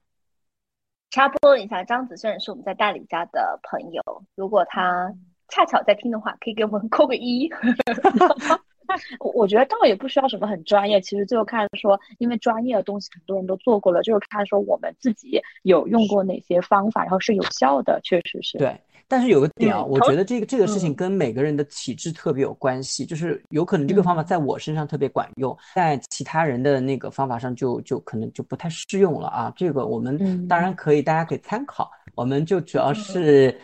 [1.11, 4.03] 插播一下，张子轩是我们在大理家的朋友，
[4.35, 5.13] 如果他
[5.47, 7.49] 恰巧在听的话，可以给我们扣个一。
[9.19, 18.79] 我我觉得倒也不需要什么很专业，其实最后看说，因为专业的东西很多人都做过了，就是看说我们自己有用过哪些方法，然后是有效的，确实是对。
[19.05, 29.53] 但是有个点啊，我觉得这个这个事情跟每个人的体质特别有关系，就是有可能这个方法在我身上特别管用，在其他人的那个方法上就就可能就不太适用了啊。
[29.55, 31.91] 这个我们当然可以，大家可以参考。
[32.15, 33.55] 我们就主要是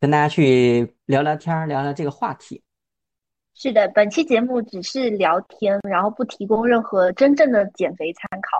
[0.00, 2.60] 跟大家去聊聊天，聊聊这个话题。
[3.60, 8.56] 是的，本期节目只是聊天，然后不提供任何真正的减肥参考。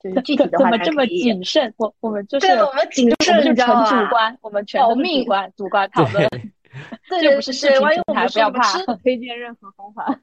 [0.00, 1.74] 就是具体的 话，怎么这么谨慎？
[1.76, 6.24] 我我们就是对我们谨慎，就纯主观，我们全主观主 观讨论。
[7.20, 8.62] 这不是视频平台，不要怕，
[9.02, 10.20] 推荐任何方法。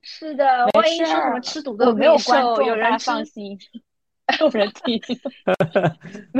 [0.00, 3.58] 是的，万一说什么吃土豆没有观众，有人放心，
[4.28, 4.98] 没有人听。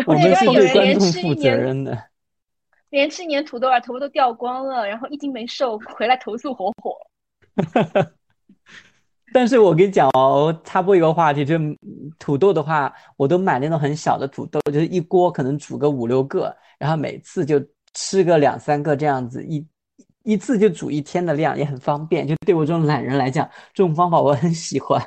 [0.07, 2.05] 我们是对观众负责任的。
[2.88, 6.97] 连吃一年土豆啊，头发都掉光了，然后一斤没瘦，回来投诉火火。
[9.31, 11.57] 但是我跟你讲哦，插播一个话题，就
[12.18, 19.66] 土豆的话，我都买那种很小的土豆，就是一锅可能煮个五六个，然后每次就吃个两三个这样子，一
[20.23, 22.27] 一次就煮一天的量，也很方便。
[22.27, 25.01] 就对我这种懒人来讲，这种方法我很喜欢。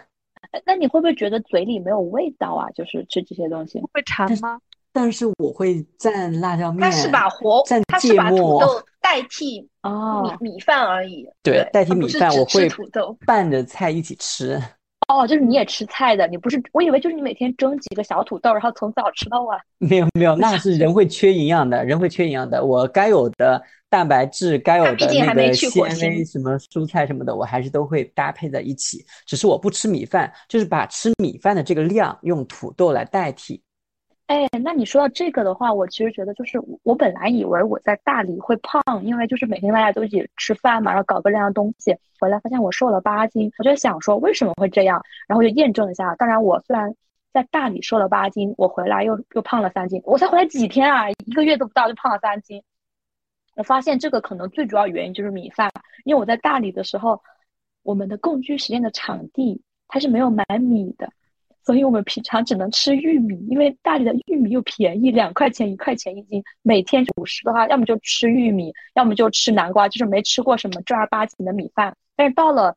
[0.66, 2.70] 那你会不会觉得嘴里没有味道啊？
[2.72, 4.60] 就是吃这些东西会馋吗？
[4.94, 8.62] 但是我会蘸辣椒面，它是把活，蘸芥末
[9.00, 11.28] 代替哦米米饭而已。
[11.42, 14.62] 对，代替米饭，我会土豆拌着菜一起吃。
[15.08, 16.62] 哦，就是你也吃菜的，你不是？
[16.72, 19.60] 我以为就是你每天蒸几个小土豆，然后从早吃到晚。
[19.80, 22.64] 没有没有，那是人会缺营养的，人会缺营养的。
[22.64, 29.04] 我该有的蛋白质，该有的那个纤维，什么蔬菜什么的，我还是都会搭配在一起。
[29.26, 33.62] 只是我不吃米饭，就是把吃米饭的这个量用土豆来代替。
[34.32, 46.16] 哎，那你说到这个的话，我其实觉得就是我本来以为我在大理会胖，因为就是每天大家都一起吃饭嘛，然后搞个这样东西，回来发现我瘦了八斤，我就想说为什么会这样，然后就验证一下。
[46.16, 46.96] 当然，我虽然
[47.34, 52.64] 在大理瘦了八斤，我回来又又胖了三斤，我才回来几天啊，一个月都不到就胖了三斤。
[53.58, 55.70] 我发现这个可能最主要原因就是米饭，
[56.06, 57.22] 因为我在大理的时候，
[57.84, 61.12] 我们的共居实验的场地它是没有买米的。
[61.64, 66.44] 所以我们平常只能吃玉米，因为大理的玉米又便宜，两块钱一块钱一斤。
[66.64, 71.96] 每天主食的话，要么就吃玉米，要么就吃南瓜，就是没吃过什么正儿八经的米饭。
[72.16, 72.76] 但是到了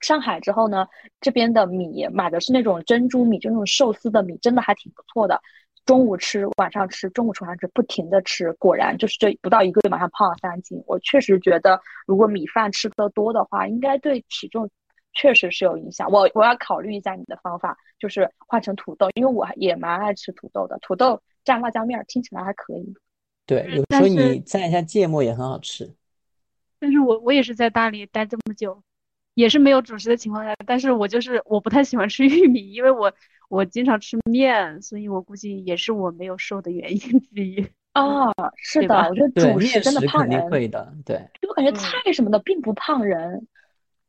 [0.00, 0.86] 上海之后呢，
[1.20, 5.40] 这边的米买的是那种珍珠米，就那种寿司的米，真的还挺不错的。
[5.84, 10.82] 中午吃，晚上吃，中午吃，晚上吃，不停的吃，果然就是这不到一个月马上胖了三斤。
[10.86, 14.68] 我确实觉得，如果米饭吃的多的话，应该对体重。
[15.14, 22.94] 确实是有影响，我我要考虑一下你的方法，就是换成土豆，因为我也蛮爱吃土豆的，土豆蘸辣椒面听起来还可以。
[23.46, 25.92] 对，有时候你蘸一下芥末也很好吃。
[26.78, 28.82] 但是我我也是在大理待这么久，
[29.34, 33.12] 也是没有主食的情况下，但是我就是我不太喜欢吃 玉米，因为我
[33.48, 37.66] 我经常吃面，所以我估计也是我没有瘦的原因之一。
[37.94, 40.50] 哦，是的，我觉得主食真的胖人。
[40.50, 41.28] 会的，对。
[41.46, 43.46] 我感觉菜什么的并不胖人。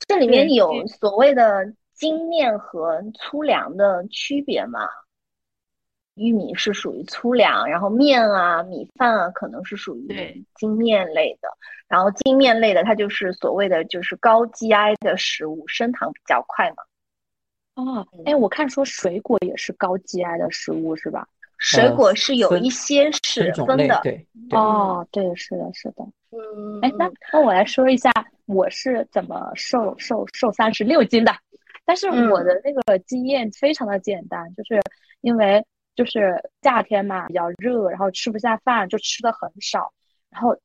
[0.07, 4.87] 这里面有所谓的精面和粗粮的区别吗？
[6.15, 11.49] 玉米是属于粗粮，然后面啊、米饭啊可能是属于精面类的。
[11.87, 16.83] 然后精面类的它就是所谓的就是高 GI 的食物，升糖比较快嘛。
[17.75, 21.27] 哦，哎，我看说水果也是高 GI 的食物是吧？
[21.57, 23.99] 水果是有一些是分的。
[24.03, 24.27] 对。
[24.51, 26.03] 哦，对，是的，是的。
[26.31, 26.79] 嗯。
[26.81, 28.11] 哎，那那我来说一下。
[28.45, 31.34] 我是怎么瘦瘦瘦三十六斤的？
[31.86, 34.82] 但是我的那个经验非常的简单，就是
[35.21, 39.93] 因为就是夏天嘛比较热，然后吃不下饭，就吃的很少，
[40.29, 40.58] 然后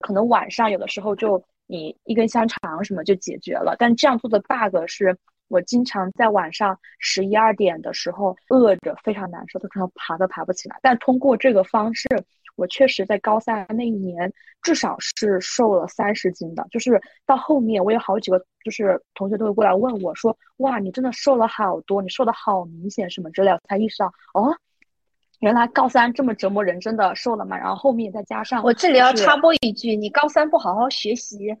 [0.00, 3.76] 可能晚上有的时候就你一根香肠什么就解决了。
[3.78, 5.16] 但这样做的 bug 是
[5.48, 10.78] 我经常在晚上十一二点的时候饿着，非常难受，都可能爬都爬不起来。
[10.82, 12.06] 但通过这个方式。
[12.56, 16.66] 我确实在高三那一年，至少是瘦了三十斤的。
[16.70, 24.56] 就是到后面，我有好几个就是同学都会过来问我说：“哇，你真的瘦了好多，你瘦的好明显，什么之类的。”才意识到哦，
[25.40, 27.56] 原来高三这么折磨人，真的瘦了嘛。
[27.58, 31.56] 然后后面再加上我这里要插播一句：你高三不好好学习，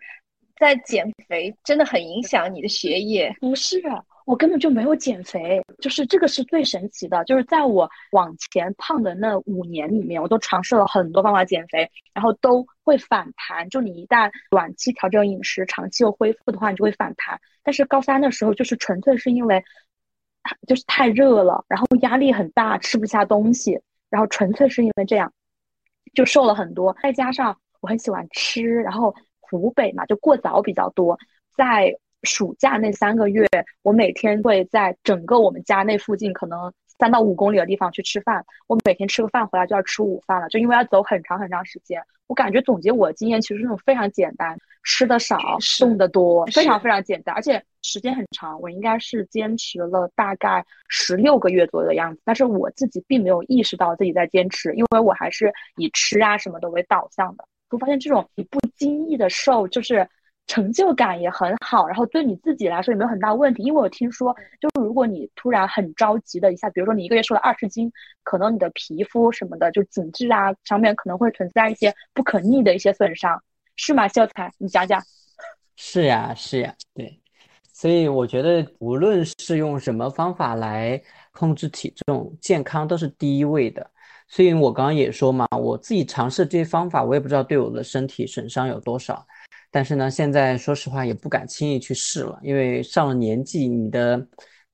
[0.58, 3.34] 在减肥，真的很影响你的学业。
[3.40, 3.82] 不是。
[4.24, 7.22] 我根本就没有减肥，就是这个是最神奇的。
[7.24, 13.68] 就是在我往前胖的那五年里面，我都尝试了很多方法减肥，然后都会反弹。
[13.68, 17.38] 就你一旦短期调整饮食，长期又恢复的话，你就会反弹。
[17.62, 19.62] 但是高三的时候，就是纯粹是因为，
[20.66, 25.30] 就是太热了，然后压力很大，吃不下东西，然后纯粹是因为这样，
[26.14, 26.96] 就瘦了很多。
[27.02, 31.18] 再加上我很喜欢吃，然后湖北嘛，就过早比较多，
[31.54, 31.94] 在。
[32.24, 33.46] 暑假那三个月，
[33.82, 42.02] 我每天会在整个我们家那附近可能三到五公里的地方去吃饭，我每天吃个饭回来就要吃午饭了，就因为要走很长很长时间。
[42.26, 45.38] 我感觉总结我的经验，其实那种非常简单，吃的少，
[45.78, 48.58] 动的多，非常非常简单，而且时间很长。
[48.62, 57.44] 我应该是坚持了大概十六个月左右的样子，但是我自己并没有意识到自己在坚持，因为我还是以吃啊什么的为导向的。
[57.70, 60.08] 我发现这种你不经意的瘦，就是
[60.46, 63.62] 成就感也很好，然后对你自己来说也没有很大问题。
[63.62, 67.90] 因为我听说，就是如果你突然很着急的一下，比如说你一个月瘦了二十斤，
[68.22, 73.42] 可能你的皮肤什么的，就紧致啊上面可能会存在一些不可逆的一些损伤，
[73.76, 74.06] 是吗？
[74.08, 75.02] 秀才，你讲讲。
[75.76, 77.20] 是呀，是呀，对。
[77.72, 83.90] 所以我觉得，无论是用什么方法来控制体重，健康都是第一位的。
[84.28, 89.26] 所以我刚刚也说嘛，我自己尝试这些方法，我也不知道对我的身体损伤有多少。
[89.74, 94.24] 但是呢，现在说实话也不敢轻易去试了，因为上了年纪，你的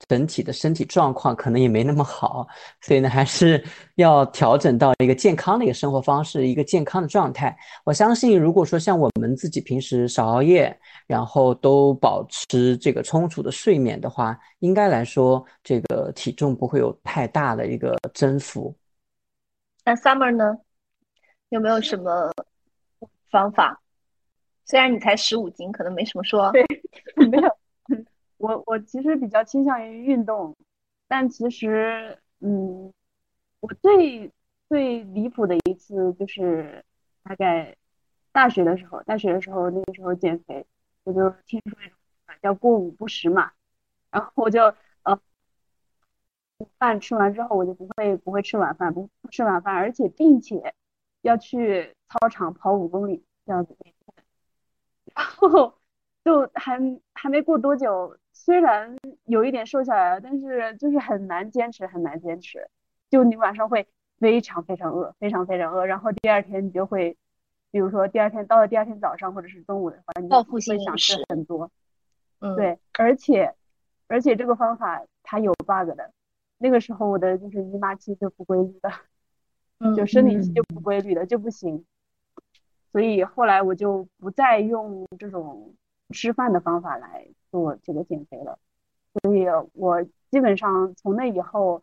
[0.07, 2.47] 整体的身体状况可能也没那么好。
[2.83, 3.65] 所以呢，还是
[3.97, 7.57] 要调整到一个健康的一个生活方式，一个健康的状态。
[7.83, 18.77] 我相信，如果说像我们自己平时少熬夜，然后都保持这个充足的睡眠的话，应该来说，这个体重不会有太大的一个增幅。
[19.83, 20.59] 那 Summer 呢？
[21.49, 22.31] 有没有什么
[23.31, 23.80] 方法？
[24.71, 26.53] 虽然你才十五斤，可能没什么说。
[26.53, 26.65] 对，
[27.29, 27.57] 没有。
[28.37, 30.57] 我我其实比较倾向于运动，
[31.09, 32.93] 但其实，嗯，
[33.59, 34.31] 我最
[34.69, 36.85] 最离谱的一次就是
[37.25, 37.77] 大概
[38.31, 40.65] 大学的时候，大学的时候那个时候减肥，
[41.03, 41.99] 我就听说一种
[42.41, 43.51] 叫过午不食嘛，
[44.13, 45.21] 然后我就呃。
[46.79, 50.75] 饭吃完之后，我就不会不会吃晚饭，不不吃晚饭，而且并且
[51.23, 53.75] 要去操场跑五公里这样子。
[56.25, 56.79] 就还
[57.15, 62.69] 还没过多久，虽然有一点瘦下来了，但是就是很难坚持，很难坚持。
[63.09, 63.89] 就你晚上会
[64.19, 67.17] 非常非常饿，非常非常饿，然后第二天你就会，
[67.71, 71.71] 比如说第二天到了第二天早上或者是中午的话，你就会想吃很多。
[72.41, 73.55] 嗯，对，而且
[74.07, 76.13] 而且这个方法它有 bug 的。
[76.59, 81.85] 那个时候我的就是姨妈期就不规律的，就生理期就不规律的就不行，
[82.93, 85.75] 所以后来我就不再用这种
[86.11, 88.59] 吃饭的方法来做这个减肥了，
[89.23, 91.83] 所以我基本上从那以后，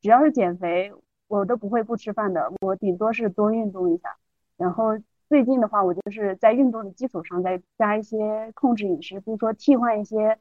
[0.00, 0.92] 只要是减肥，
[1.28, 4.16] 我都不会不吃饭的，我顶多是多运动一下，
[4.56, 10.38] 然后最近的话，我就是在运动的基础上再加一些控制饮食，比如说替换一些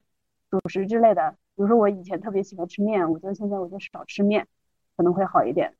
[0.49, 1.35] 主食之类的。
[1.55, 4.45] 比如说我以前特别喜欢吃面，我觉得现在我就少吃面，
[4.97, 5.73] 可能会好一点。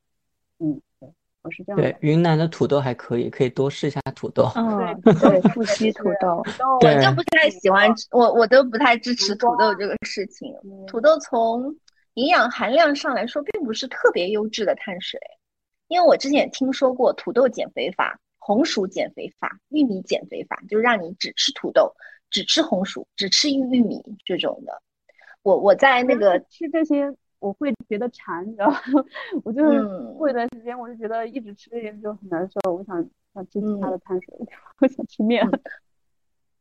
[0.58, 0.80] 嗯，
[1.46, 1.80] 我是这样。
[1.80, 4.50] 对，云南的土豆还可以，可以多试一下土豆。
[4.56, 6.42] 嗯，对，富硒土豆。
[6.80, 10.52] 我就不太喜欢吃，我我都不太支持土豆这个事情。
[10.88, 11.74] 土豆从
[12.14, 15.20] 营养含量上来说，并不是特别优质的碳水。
[15.86, 21.94] 因为我之前也听说过土豆减肥法、红薯减肥法、玉米减肥法，就是让你只吃土豆、
[22.28, 24.82] 只吃红薯、只吃玉米这种的。
[25.42, 27.08] 我我在那个吃这些，
[27.38, 28.78] 我会觉得馋，你知道吗？
[29.44, 29.82] 我就是
[30.16, 32.72] 过一段时间，我就觉得一直吃这些就很难受。
[32.72, 32.96] 我想
[33.34, 34.34] 想吃其他的碳水，
[34.80, 35.46] 我想吃面。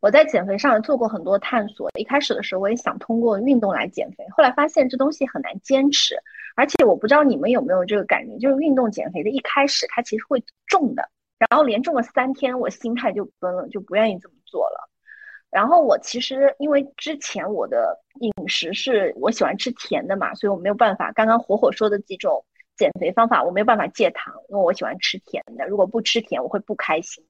[0.01, 6.15] 我在减肥上做过很多探索，一开始的时候我也想通过运动来减肥，后来发现这东西很难坚持，
[6.55, 11.09] 而且我不知道你们有没有这个感觉，就是运动减肥的一开始它其实会重的，
[11.39, 14.84] 然后连重了三天，我心态就崩了，就不愿意这么做了。
[15.52, 21.12] 然后我其实因为之前我的饮食是我喜欢吃甜的嘛，所以我没有办法。
[21.14, 22.43] 刚刚火火说的几种
[22.76, 25.66] 减肥方法，我没有办法戒糖，因为我喜欢吃甜的。
[25.66, 27.24] 如果不吃甜，我会不开心。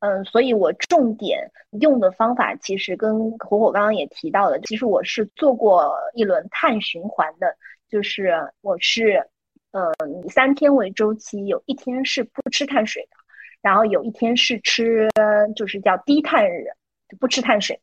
[0.00, 7.56] 嗯，所以我重点用的方法其实跟火火刚刚也提到的，其实我是做过一轮碳循环的，
[7.88, 9.26] 就是我是
[9.72, 9.92] 呃
[10.24, 13.16] 以三天为周期，有一天是不吃碳水的，
[13.60, 15.08] 然后有一天是吃，
[15.56, 16.68] 就是叫低碳日。
[17.16, 17.80] 不吃碳水，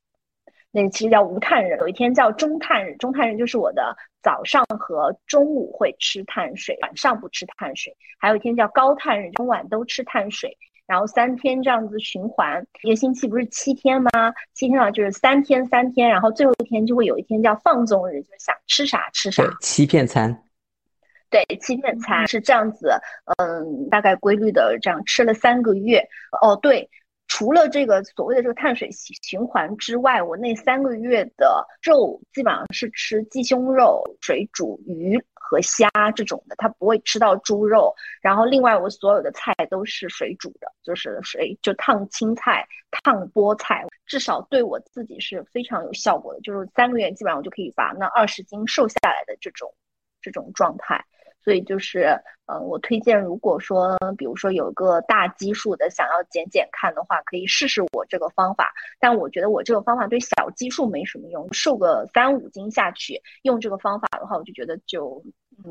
[0.71, 1.78] 那其实叫无碳日。
[1.80, 7.95] 有一天叫中碳日，中碳日就是我的早上和中午会吃碳水，晚上不吃碳水。
[8.19, 10.57] 还有一天叫高碳日，中晚都吃碳水。
[10.88, 14.11] 然后三天这样子循环，一个星期不是七天吗？
[14.53, 19.43] 七天啊，就是三天三天，然后最后一天就会有一天叫放纵日，就是想吃啥吃啥。
[19.61, 20.43] 欺骗餐。
[21.32, 22.91] 对，欺骗餐是这样子，
[23.39, 26.07] 嗯，大概规律的这样吃了三个月。
[26.39, 26.88] 哦，对。
[27.28, 37.93] 除了这个所谓的这个碳水循环之外，我那三个月的肉基本上是吃鸡胸肉、水煮鱼和虾这种的，它不会吃到猪肉。
[38.21, 46.39] 然后另外我所有的菜都是水煮的，就是水就烫青菜、烫菠菜，至少对我自己是非常有效果的。
[46.41, 49.73] 就是三个月基本上我就可以把那二十斤瘦下来的这种
[50.21, 51.03] 这种状态。
[51.45, 58.73] 所以就是，嗯，我推荐，如果说，比如说有个大基数的想要减减看的话，可以试试我这个方法。
[58.99, 65.23] 但我觉得我这个方法对小基数没什么用，瘦个三五斤下去用这个方法的话，我就觉得就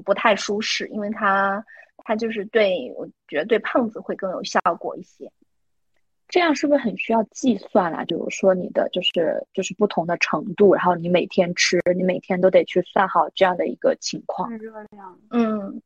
[0.05, 1.64] 不太舒适，因为它
[2.05, 5.29] 它就是对我觉得对胖子会更有效果一些。
[6.35, 8.05] 这样是不是很需要计算啊？
[8.07, 14.51] 比如说你的就是就是不同的程度，然后你每天吃，你每天都得去算好这样的一个情况。
[14.59, 15.80] 热量，嗯，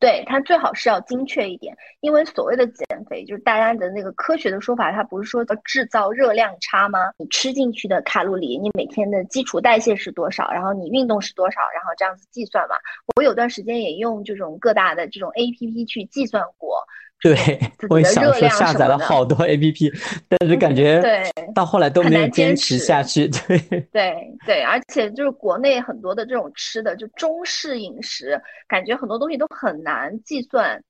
[0.00, 7.12] 对，它最好是要精确一点，因为所谓的减肥就是大家的那个科学的说法，它不是说要制造热量差吗？
[7.18, 12.76] 你吃进去的卡路里，你每天的基础代谢是多少，然后你运动是多少，然后这样子计算嘛。
[13.14, 16.82] 我有段时间也用这种各大的这种 A P P 去计算过。
[17.22, 17.36] 对，
[17.88, 19.92] 我也想说下载了好多 A P P，
[20.28, 21.00] 但是感觉
[21.54, 23.28] 到后来都没有坚持下去。
[23.28, 30.82] 对对对，而且就是国内很多的这种吃的就中式饮食，感觉很多东西都很难计算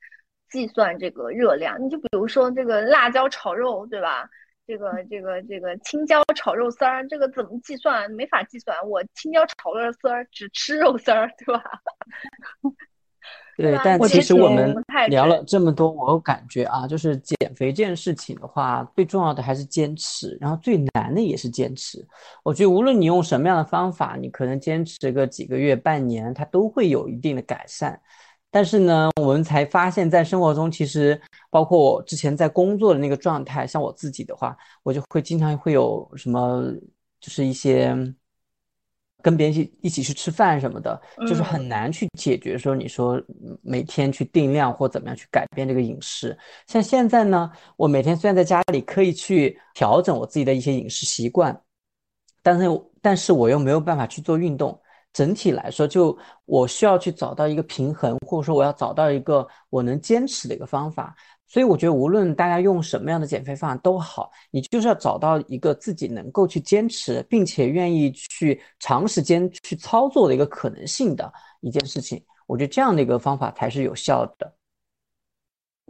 [0.51, 1.83] 计算这个热量。
[1.85, 4.26] 你就比如说这个辣椒炒肉，对吧？
[4.64, 8.11] 这个这个这个青椒炒肉丝儿，这个怎么计算？
[8.12, 8.74] 没法计算。
[8.89, 11.62] 我青椒炒肉丝儿只吃肉丝儿，对吧？
[13.57, 14.74] 对，但其实我们
[15.09, 22.03] 聊了这么多，我感觉啊，就是减肥这件事情的话，最重要的还是坚持，然后最难的也是坚持。
[22.42, 28.00] 我觉得无论你用什么样的方法，你可能坚持个几个月、半年，它都会有一定的改善。
[28.50, 36.64] 但是呢，我们才发现，在生活中，其实包括我之前在工作的那个状态，像我自己的话，我就会经常会有什么，
[37.20, 37.94] 就是一些。
[39.23, 42.59] 跟别人一一起去吃饭什么的，就是很难去解决。
[42.59, 43.23] 说你说
[43.62, 46.37] 每天去定量或怎么样去改变这个饮食。
[46.66, 51.59] 像现在呢，我每天虽然在家里可以去调整我自己的一些饮食习惯，
[52.43, 52.66] 但是
[53.01, 54.79] 但是我又没有办法去做运动。
[55.12, 56.16] 整体来说，就
[56.47, 61.14] 我需要去找到一个平衡，或者说我要找到一个我能坚持的一个方法。
[61.53, 71.30] 所以我觉得，无论大家用什么样的减肥方法都好，你就是要找到一个自己能够去坚持，并且愿意去长时间去操作的一个可能性的
[71.61, 72.24] 一件事情。
[72.46, 74.55] 我觉得这样的一个方法才是有效的。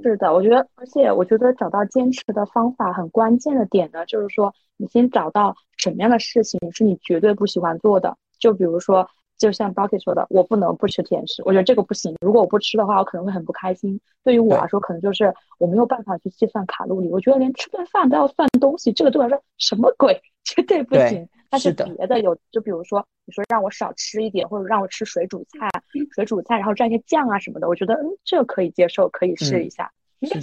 [0.02, 9.08] 是的，我觉得，而且我觉得找到坚持的方法很关键的点呢，就是说你先找到什么样的事情是你绝对不喜欢做的，就比如说。
[9.42, 12.14] 就像 Doki 说的，我不能不吃甜食，我觉得这个不行。
[12.20, 14.00] 如果我不吃的话，我可能会很不开心。
[14.22, 17.08] 对于我来说，可能就是我没有办法去计算卡路里。
[17.08, 20.22] 我觉得连吃顿饭都要算东西，这个对我来说什么鬼？
[20.44, 21.28] 绝对不行。
[21.50, 25.68] 但是别的有，就比如说你说让我少吃一点，或者让我吃水煮菜，
[26.14, 29.90] 水煮菜然后蘸一些酱啊什么的，我觉得嗯，这个可以接受，可以试一下。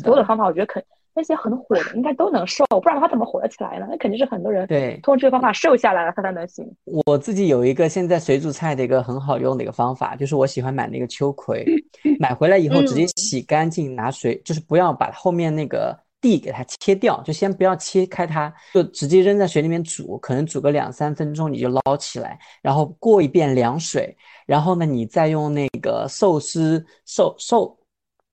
[0.03, 0.83] 所有的方法，我觉得可。
[1.19, 3.85] 那些很火的应该都能瘦，不然的话怎么火得起来呢？
[3.89, 6.65] 那肯定是很多人对通过这个方法瘦下来了，他才能行。
[7.05, 11.65] 我自己有一个现在水煮菜的一个很好用的一个方法，就是我喜欢买那个秋葵，
[12.21, 24.15] 买回来以后直接洗干净，拿水就是不要把后面那个蒂给它切掉，就先不要切开它，就直接扔在水里面煮，可能煮个两三分钟你就捞起来，然后过一遍凉水，
[24.45, 27.77] 然后呢你再用那个寿司寿寿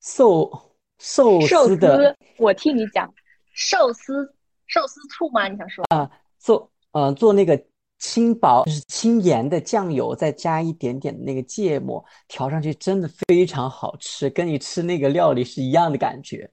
[0.01, 0.66] 寿。
[0.99, 3.13] 寿司的，我替你讲，
[3.55, 4.35] 寿司
[4.67, 5.49] 寿司醋吗？
[5.49, 6.11] 你想说啊？
[6.39, 7.61] 做呃做那个
[7.99, 16.51] 轻薄就是轻盐的酱油，再加一点点的那个芥末，调上去真的非常好吃，跟你吃那个料理是一样的感觉，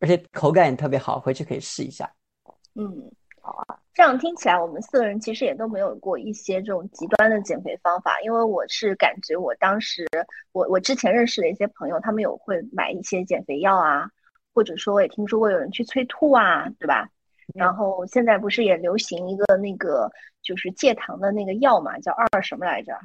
[0.00, 2.10] 而且口感也特别好，回去可以试一下。
[2.74, 3.12] 嗯，
[3.42, 3.76] 好啊。
[3.92, 8.18] 这样听起来，我们四个人其实也都没有过一些这种极端的减肥方法。
[8.22, 10.06] 因为我是感觉，我当时
[10.52, 14.08] 我我之前认识的一些朋友，他们有会买一些减肥药啊，
[14.54, 17.06] 或者说我也听说过有人去催吐啊，对吧？
[17.54, 22.96] 然后现在不是也流行一个那个就是戒糖的那个药嘛，叫二什么来着？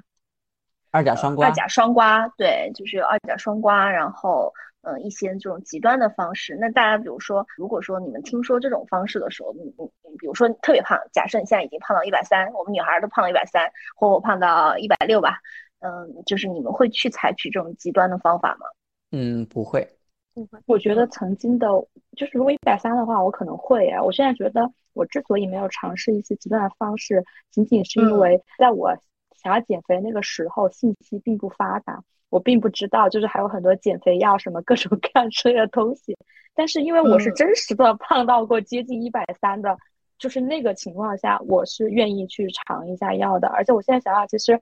[0.91, 1.43] 二甲双胍。
[1.43, 4.53] 二甲双胍，对，就是二甲双胍，然后。
[4.87, 15.39] 嗯，一些这种极端的方式，那大家比如说，如果说你们听说这种方式的时候，你你你，比如说特别胖，假设你现在已经胖到一百三，我们女孩都胖到一百三，或我胖到一百六吧，
[15.79, 18.65] 嗯，就是你们会去采取这种极端的方法吗？
[19.11, 19.85] 嗯，不会，
[20.33, 20.57] 不会。
[20.65, 21.67] 我觉得曾经的，
[22.15, 23.93] 就是如果一百三的话，我可能会。
[24.05, 28.95] 我现在觉得，我之所以没有尝试一些极端的方式，仅仅是因为在我
[29.43, 32.03] 想要减肥那个时候，信息并不发达。
[32.29, 36.17] 我并不知道，就是还有很多减肥药，什么各种各样之类的东西。
[36.53, 39.77] 但是因为我是真实的胖到过接近一百三的，
[40.17, 43.47] 就是那个情况下，我是愿意去尝一下药的。
[43.49, 44.59] 而且我现在想想，其实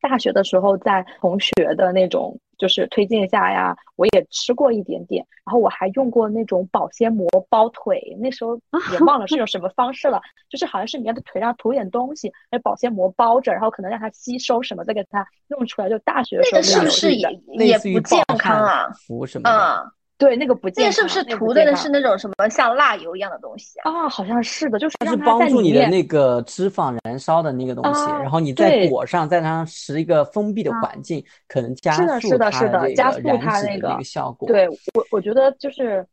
[0.00, 3.76] 大学的时候在同学的那种就是推荐一下呀。
[3.96, 8.56] 我也吃过一点点，然后我还用过那种保鲜膜包腿，那时候
[8.92, 15.88] 也忘了是 用什么方式了，就是好像是你在腿上涂点东西，那保鲜膜包着，然后可能让它吸收什么，再给它弄出来。
[15.88, 17.28] 就大学的时候那个是不是也
[17.58, 18.88] 也不健康啊？
[19.06, 19.92] 服什么的？
[20.18, 20.84] 对，那个不健康。
[20.84, 23.90] 那是不是涂的是那种什么像蜡油一样的东西啊？
[23.90, 34.48] 啊，好像是的，就是它是帮助你的那个脂肪燃烧的那个东西，然后你再裹上，再让它是一个封闭的环境，可能加速它是的，是的，加速它那个效果。
[34.48, 36.04] 对我，我觉得就是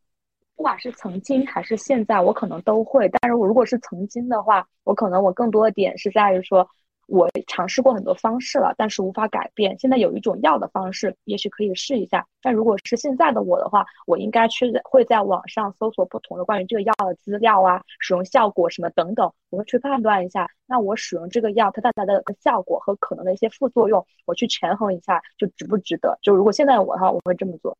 [0.54, 3.08] 不管是曾经还是现在，我可能都会。
[3.08, 6.68] 但是我如果是曾经的话，我可能我更多的点是在于说。
[7.06, 9.78] 我尝试过很多方式了，但是无法改变。
[9.78, 12.26] 现在有一种药的方式，也许可以试一下。
[12.42, 20.50] 但如果是现在的我的话，我应该去会在网上搜索不同的关于这个药的资料啊，使用效果什么等等，我会去判断一下。
[20.66, 26.18] 那我使用这个药，它带来的效果和可能的一些副作用，我去权衡一下，就值不值得。
[26.22, 27.76] 就如果现在我的话，我会这么做。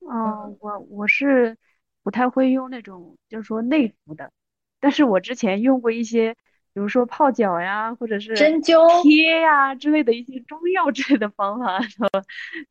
[0.00, 1.56] 嗯，我我是
[2.02, 4.30] 不太会用那种就是说内服的，
[4.80, 6.36] 但是我之前用过一些。
[6.74, 11.80] 比如说泡脚呀，或者是针灸贴呀之类的一些中药之类的方法，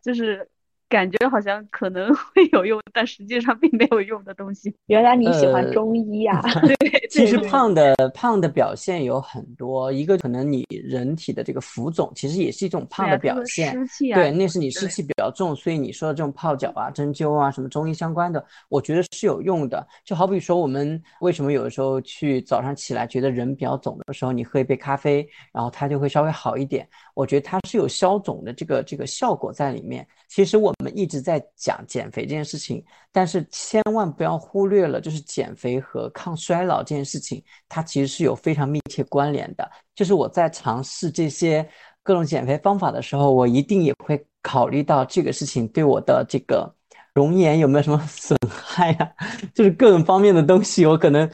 [0.04, 0.48] 就是。
[0.94, 4.72] 感觉好像可能 会有用，但实际上并没有用的东西。
[4.86, 6.40] 原来你喜欢中医呀？
[6.62, 13.72] 对，其实胖的胖的表现有很多，一个可能你人体的这个浮肿，其实也是一种胖的表现。
[13.74, 14.20] 湿气啊。
[14.20, 19.88] 对，那是你湿气比较重，所以你说的这种泡脚啊、针灸啊，什么中医相关的，我觉得是有用的。
[20.06, 26.88] 就好比说，我们为什么有的时候去早上起来觉得人比较肿的时候，你喝一杯咖啡，然后它就会稍微好一点。
[27.16, 30.08] 我觉得它是有消肿的这个这个效果在里面。
[30.28, 30.72] 其实我。
[30.84, 39.66] 我们一直在讲减肥这件事情，但是千万不要忽略了，就是减肥和抗衰老这件事情，它其实是有非常密切关联的。
[39.96, 41.66] 就是我在尝试这些
[42.04, 46.70] 各种减肥方法的时候，我一定也会考虑到这个事情对我的这个
[47.14, 49.14] 容颜有没有什么 损害呀？
[49.56, 51.30] 就是各种方面的东西，我可能。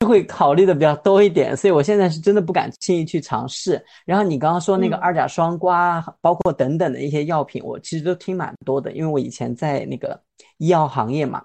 [0.00, 3.80] 就会考虑的比较多一点，所以我现在是真的不敢轻易去尝试。
[4.04, 10.20] 然后你刚刚说那个二甲双胍，包括等等的一些药品，我其实都听蛮多的，因为我以前在那个
[10.58, 11.44] 医药行业嘛，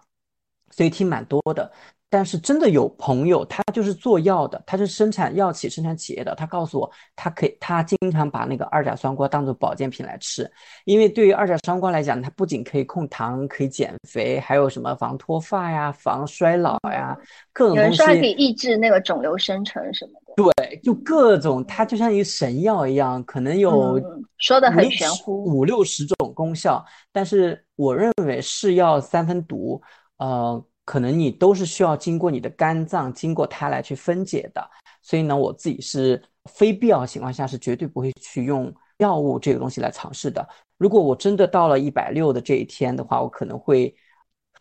[0.72, 1.72] 所以听蛮多的。
[2.12, 6.34] 但是真的有朋友，他就是做药的，他是生产药企、生产企业的。
[6.34, 10.50] 他告诉我，他可以，他经常把那个二甲双胍当做保健品来吃，
[10.86, 17.16] 因为对于二甲双胍来讲，它不仅可以控糖、可以减肥，还有什么防脱发呀、防衰老呀，
[17.54, 18.02] 各种东西。
[18.02, 20.34] 有人说可以抑制那个肿瘤生成什么的。
[20.36, 24.02] 对，就各种，它就像一个神药一样，可能有
[24.40, 26.84] 说的很玄乎，五六十种功效。
[27.12, 29.80] 但是我认为是药三分毒，
[30.18, 30.66] 呃。
[30.90, 34.72] 可能你都是需要经过你的肝脏，经过它来去分解的，
[35.04, 40.50] 所以呢，我自己是非必要情况下是绝对不会去用药物这个东西来尝试的。
[40.80, 43.96] 如果我真的到了一百六的这一天的话，我可能会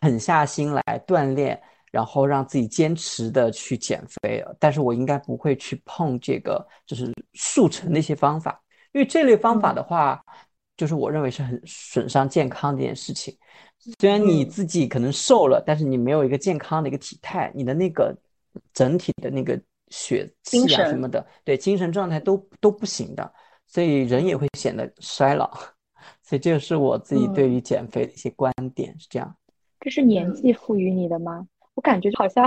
[0.03, 1.59] 狠下心来锻炼，
[1.91, 4.45] 然后让自己坚持的去减肥。
[4.61, 8.63] 但是我应该不会去碰这个就是速成的一些方法，
[8.93, 10.23] 因为这类方法的话，
[10.77, 13.35] 就是我认为是很损伤健康的一件事情。
[13.99, 18.17] 虽然你自己可能瘦了，但是你没有一个健康的一个体态，你的那个
[18.73, 23.33] 整体的那个血气啊什么的，对精神状态都都不行的，
[23.67, 25.51] 所以人也会显得衰老。
[26.23, 29.35] 所以这个是我自己对于减肥的一些观点，是这样。
[29.81, 31.47] 这是年纪赋予你的吗？
[31.75, 32.47] 我感觉好像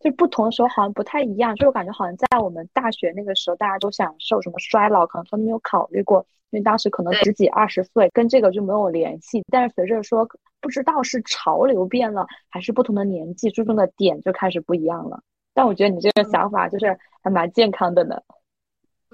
[0.00, 6.24] 就不同的时候好像不太一样，就我感觉好像在我们大学那个时候，大家都享受什么衰老，可能都没有考虑过。
[6.50, 9.42] 因为当时可能十几二十岁，跟这个就没有联系。
[9.50, 10.26] 但是随着说，
[10.62, 15.20] 不知道是潮流变了，还是不同的年纪注重的点就开始不一样了。
[15.52, 18.16] 但我觉得你这个想法就是还蛮健康的呢。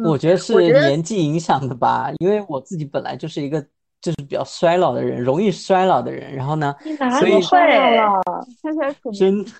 [0.04, 3.60] 我觉得是年纪影响的吧，因为我自己本来就是一个
[4.00, 6.32] 就是比较衰老的人，容易衰老的人。
[6.32, 6.72] 然后呢，
[7.18, 8.22] 所以会了，
[8.62, 9.44] 看起来可真。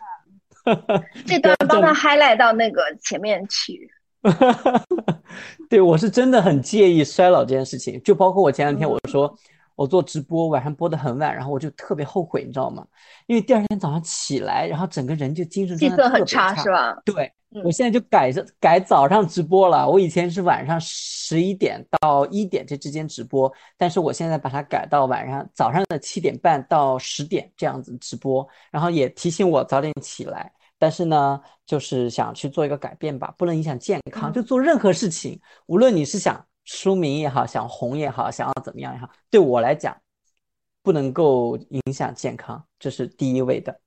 [1.27, 3.91] 这段帮他 highlight 到那个前面去。
[5.69, 8.01] 对，我是真的很介意衰老这件事情。
[8.03, 9.37] 就包括我前两天我说
[9.77, 12.87] 我做直播，晚上播的很晚，然后我就特别后悔，你知道吗？
[13.27, 16.97] 因为第二天早上起来，然后整个人就精神状态很差，是吧？
[17.05, 17.33] 对，
[17.65, 19.89] 我现在就改着改早上直播了。
[19.89, 30.53] 我以前是晚上十一点到一点这之间直播，但是我现在把它改到晚上早上的七点半到十点这样子直播，然后也提醒我早点起来。
[30.77, 34.31] 但是呢，就是想去做一个改变吧，不能影响健康。
[34.33, 39.97] 就做任何事情，无论你是想出名也好，想红也好，想要怎么样也好，对我来讲，
[40.83, 43.79] 不能够影响健康，这是第一位的。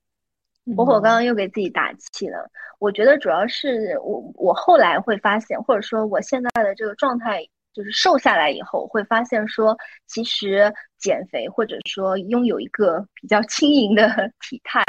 [0.75, 2.49] 火火刚刚又给自己打气了。
[2.79, 7.47] 我觉得主要是我我后来会发现，或者说我现在的这个状态。
[7.73, 14.09] 就是瘦下来以后，会发现说，其实减肥或者说拥有一个比较轻盈的
[14.41, 14.83] 体态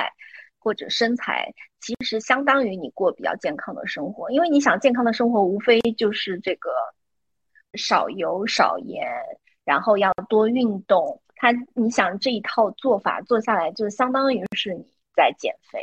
[0.59, 4.31] 或者身材，其实相当于你过比较健康的生活。
[4.31, 6.71] 因为你想健康的生活，无非就是这个
[7.75, 9.07] 少油少盐，
[9.65, 11.21] 然后要多运动。
[11.37, 15.81] 他，你想这一套做法做下来，就相当于是你在减肥。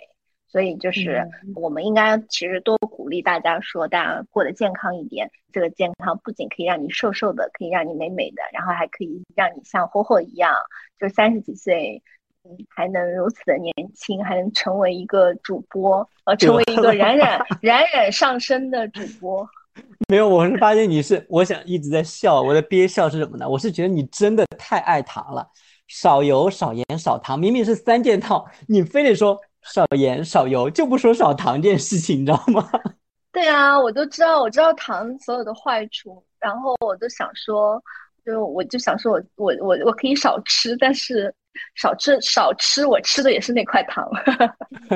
[0.48, 5.30] 所以就是我们应该其实多鼓励大家说，大家过得健康一点。
[5.52, 10.54] 这个健康不仅可以让你瘦瘦的，可以让你美美的，然后还可以让你像火火一样，
[10.98, 12.02] 就三十几岁，
[12.44, 19.46] 嗯，还能如此的年轻，还能成为一个主播，呃，成为一个冉冉冉冉上升的主播。
[20.10, 23.48] 没有，我是发现你是，我想一直在笑，我在憋笑是什么呢？
[23.48, 25.48] 我是觉得你真的太爱糖了，
[25.88, 29.40] 少油、少盐、少糖，明明是三件套，你非得说。
[29.66, 32.70] 少盐少油就不说少糖这件事情，你知道吗？
[33.34, 37.82] 对啊，我都知道，我知道糖所有的坏处，然后我都想说，
[38.24, 41.34] 就我就想说我我我我可以少吃，但是
[41.74, 44.08] 少吃少吃，我吃的也是那块糖，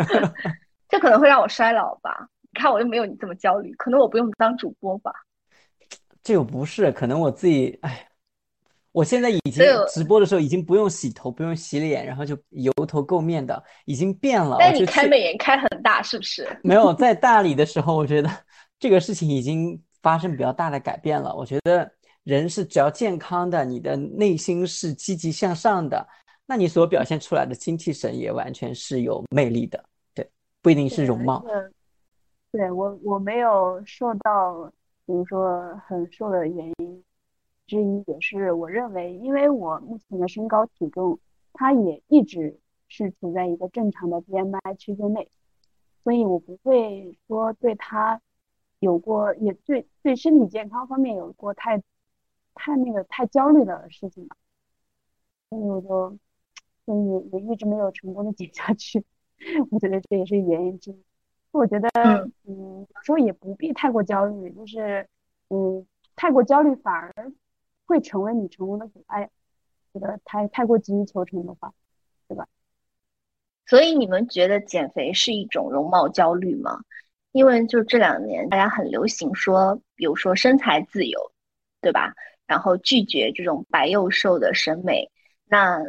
[0.87, 2.27] 这可能会让我衰老吧？
[2.59, 5.13] 你看我又没有你这么焦虑，可能我不用当主播吧？
[6.21, 8.05] 这又不是，可能我自己哎。
[8.91, 14.57] 我现在已经直播的时候已经不用洗头，不用洗脸，然后就油头垢面的，已经变了。
[14.59, 16.45] 但你开美颜开很大，是不是？
[16.63, 18.29] 没有在大理的时候，我觉得
[18.77, 21.33] 这个事情已经发生比较大的改变了。
[21.33, 21.89] 我觉得
[22.25, 26.05] 人是只要健康的，你的内心是积极向上的，
[26.45, 29.81] 那你所表现出来的精气神也完全是有魅力的。
[30.15, 30.27] 对，
[30.63, 31.45] 不一定是容貌。
[32.51, 34.71] 对我，我没有受到，
[35.05, 37.03] 比如说很瘦的原因。
[37.67, 41.19] 之一也是我认为，因为我目前的身高体重，
[41.53, 45.29] 它也一直是处在一个正常的 BMI 区间内，
[46.03, 48.19] 所以我不会说对它
[48.79, 51.83] 有过，也对对身体健康方面有过太
[52.55, 54.35] 太那个太焦虑的事情吧，
[55.51, 56.17] 所以我就
[56.87, 59.05] 所以也一直没有成功的减下去，
[59.69, 61.03] 我觉得这也是原因之一。
[61.51, 61.89] 我觉得
[62.45, 65.07] 嗯，有时候也不必太过焦虑，就是
[65.49, 65.85] 嗯，
[66.15, 67.31] 太过焦虑反而。
[67.85, 69.31] 会成为你成功的阻碍，
[69.91, 71.73] 觉得太太过急于求成的话，
[72.27, 72.47] 对吧？
[73.65, 76.83] 所以你们觉得减肥是一种容貌焦虑吗？
[77.31, 81.31] 因为就这两年大家很流行说，比如说身材自由，
[81.81, 82.13] 对吧？
[82.45, 85.09] 然后拒绝这种白幼瘦的审美。
[85.45, 85.79] 那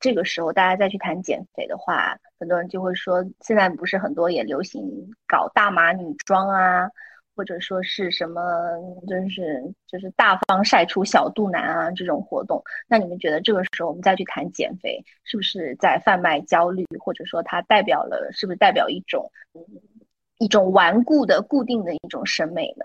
[0.00, 4.82] 这个时候大家再去谈减肥的话，很多人就会说，现在不是很多也流行
[5.28, 6.88] 搞大码女装啊。
[7.36, 8.42] 或者说是什么，
[9.08, 19.30] 就是就是大方晒出小肚腩啊这种活动，那你们觉得这个时候我们再去谈减肥，是不是在贩卖焦虑，或者说它代表了，是不是代表一种
[20.36, 22.84] 一种顽固的固定的一种审美呢？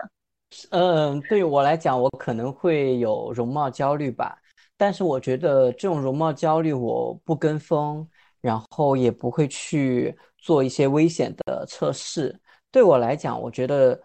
[0.70, 4.38] 嗯，对于我来讲，我可能会有容貌焦虑吧，
[4.76, 8.08] 但是我觉得这种容貌焦虑我不跟风，
[8.40, 12.38] 然后也不会去做一些危险的测试。
[12.70, 14.00] 对我来讲，我觉得。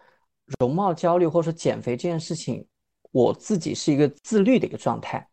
[0.60, 2.66] 容貌焦虑或者说减肥这件事情，
[3.14, 5.26] 我自己是一个自律的一个状态，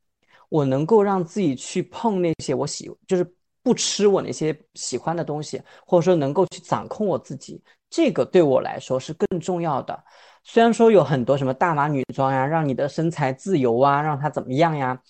[0.49, 7.61] 我能够让自己去碰那些我喜，就是不吃我那些喜欢的东西，或者说能够去掌控我自己，
[7.91, 10.05] 这个对我来说是更重要的。
[10.45, 15.03] 虽然说有很多什么大码女装呀，让你的身材自由啊，让它怎么样呀，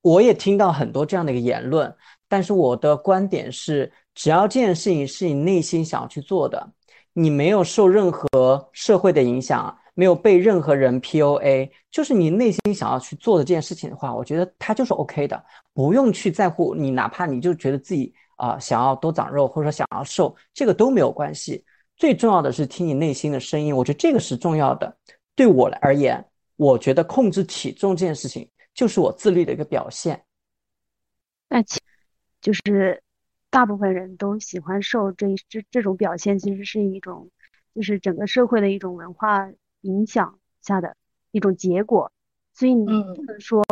[0.00, 1.94] 我也听到很多这样的一个言论，
[2.28, 6.72] 但是我的观点是，只要这件事情是你内心想要去做的。
[7.14, 15.44] 你没有受任何社会的影响，没有被任何人 POA，就是你内心想要去做的这件事情的话，我觉得它就是 OK 的，
[15.74, 21.62] 不用去在乎你，哪怕你就觉得自己啊想要多长肉，或者说想要瘦，这个都没有关系。
[21.96, 24.96] 最重要的是听你内心的声音，我觉得这个是重要的。
[25.36, 26.24] 对我而言，
[26.56, 30.24] 我觉得控制体重这件事情就是我自律的一个表现。
[31.48, 31.80] 那其
[32.40, 33.02] 就是。
[33.52, 37.28] 大部分人都喜欢瘦，这这这种表现其实是一种，
[37.74, 39.46] 就是整个社会的一种文化
[39.82, 40.96] 影响下的
[41.32, 42.10] 一种结果。
[42.54, 43.62] 所以你不能说，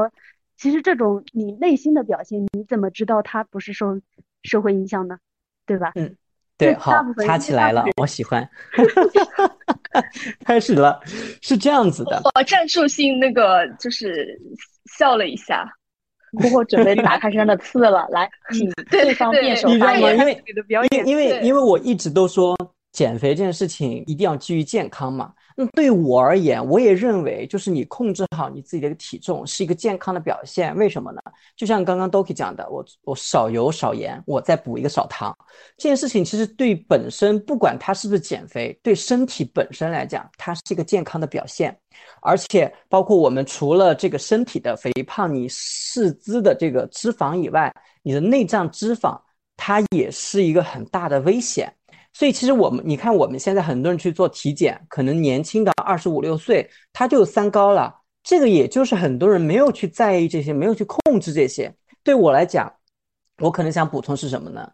[0.59, 3.99] 其实这种你内心的表现，你怎么知道它不是受
[4.43, 5.19] 社会影响呢？
[5.65, 5.93] 对吧？
[5.95, 6.15] 嗯，
[6.59, 8.47] 对，好，插起来了，我喜欢。
[10.45, 11.01] 开始了，
[11.43, 12.23] 是这样子的。
[12.35, 14.39] 我战术性那个就是
[14.97, 15.67] 笑了一下。
[16.41, 20.17] 不过准备打开身上的刺了， 来，请对方辩手发言。
[20.17, 22.57] 因为因为因为因为我一直都说
[22.93, 25.33] 减肥这件事情一定要基于健康嘛。
[25.63, 30.75] 那对我而言，我也认为，就是你控制好你自己的一个体重是一个健康的表现。
[30.75, 31.21] 为什么呢？
[31.55, 35.37] 就像刚刚 Doki 讲的，我我少油少盐，我再补一个少糖，
[35.77, 41.79] 这件事情其实对本身不管它是不是减肥，对身体本身来讲，它是一个健康的表现。
[42.23, 47.71] 而且包括我们除了这个身体的肥胖，你四肢的这个脂肪以外，
[48.03, 49.21] 你的内脏脂肪
[49.59, 51.71] 它也是一个很大的危险。
[52.13, 57.95] 所以其实我们，你看我们现在很多人去做体检，可能年轻的二十五六岁他就三高了。
[58.23, 61.75] 这个也就是很多人没有去在意这些，没有去控制这些。
[62.03, 62.73] 对我来讲，
[63.39, 64.71] 我可能想补充是什么呢？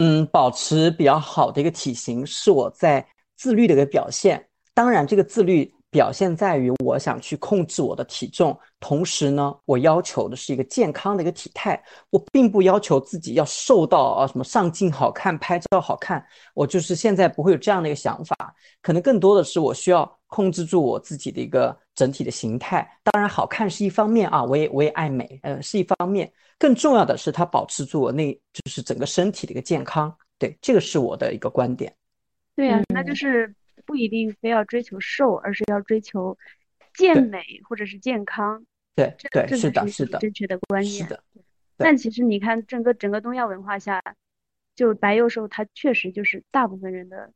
[0.00, 3.06] 嗯，保持比较好的一个体型是我在
[3.36, 4.46] 自律的一个表现。
[4.74, 5.73] 当然，这个自律。
[5.94, 11.80] 表现在于我想去控制我的体重，同时呢，我要求的是一个健康的一个体态。
[12.10, 16.26] 我并不要求自己要瘦到啊什么上镜好看、拍照好看。
[16.52, 22.84] 我就是现在不会有这样的一个想法，可能更多的是我需要控制住我自己的一个整体的形态。
[23.04, 26.28] 当然，好看是一方面啊，我也我也爱美，呃，是一方面。
[26.58, 30.12] 更重要的是，它保持住我那就是整个身体的一个健康。
[30.40, 31.94] 对，这个是我的一个观点。
[32.56, 33.54] 对呀，那就是。
[33.86, 36.36] 不一定非要追求瘦，而是要追求
[36.94, 38.64] 健美或者是健康。
[38.94, 41.04] 对对，是的，是的，正确的观念。
[41.04, 41.22] 是的。
[41.76, 44.00] 但其实你看，整个整个东亚文化下，
[44.76, 47.32] 就白幼瘦，它确实就是大部分人的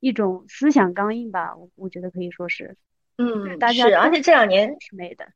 [0.00, 1.54] 一种思想刚硬吧。
[1.54, 2.76] 我我觉得可以说是，
[3.18, 3.94] 嗯，是。
[3.94, 5.26] 而且这两年是美的，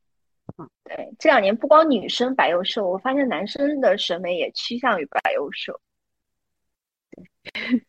[0.57, 5.79] 嗯，对，这两年不光女生白幼瘦，我发现男生的审美也趋向于白幼瘦。
[7.11, 7.85] 对。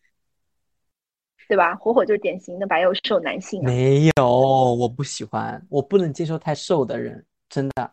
[1.51, 1.75] 对吧？
[1.75, 3.61] 火火就是典型的白又瘦男性。
[3.61, 7.91] 没有，我不喜欢，我不能接受太瘦的人，真的，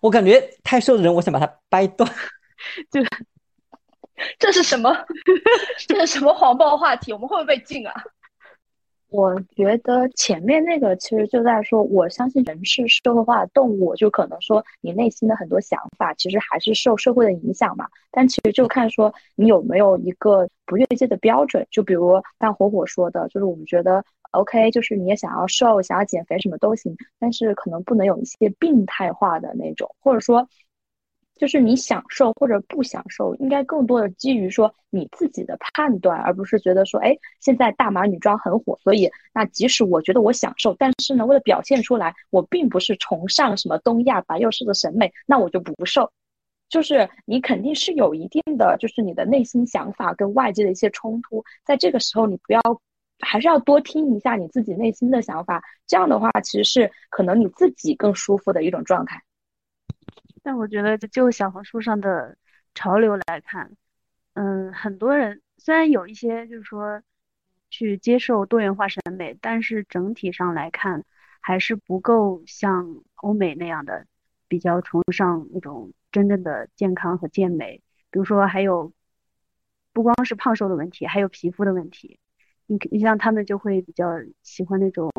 [0.00, 2.08] 我感觉太瘦的人，我想把他掰断。
[2.88, 3.00] 就
[4.38, 4.94] 这是什么？
[5.88, 7.12] 这是什么黄暴话题？
[7.12, 7.92] 我们会不会被禁啊？
[9.10, 17.88] 我觉得前面那个其实就在说，我相信人是社会化的动物，就可能说你内心的很多想法其实还是受社会的影响嘛。
[18.12, 21.66] 但其实就看说你有没有一个不越界的标准。
[21.70, 30.48] 就比如像火火说的，就是我们觉得 OK，就是你也想要瘦、想要减肥什么都行，但是可能不能有一些病态化的那种，或者说。
[31.40, 46.12] 就是你享受或者不享受，应该更多的基于说你自己的判断，而不是觉得说，哎，现在大码女装很火，所以那即使我觉得我享受，但是呢，为了表现出来，我并不是崇尚什么东亚白幼瘦的审美，那我就不瘦。
[46.68, 52.60] 就是你肯定是有一定的，就是你的内心想法跟外界的一些冲突，在这个时候你不要，
[53.20, 59.22] 还是要多听一下你自己内心的想法，这样的话其实是可能你自己更舒服的一种状态。
[60.42, 62.36] 但我觉得，就小红书上的
[62.74, 63.76] 潮流来看，
[64.34, 67.02] 嗯，很多人虽然有一些就是说
[67.68, 71.04] 去接受多元化审美，但是整体上来看，
[71.40, 74.06] 还是不够像欧美那样的
[74.48, 77.82] 比较崇尚那种真正的健康和健美。
[78.10, 78.92] 比如说，还有
[79.92, 82.18] 不光是胖瘦的问题，还有皮肤的问题。
[82.66, 84.06] 你你像他们就会比较
[84.42, 85.12] 喜欢那种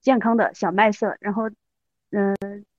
[0.00, 1.48] 健康的小麦色，然后，
[2.10, 2.36] 嗯。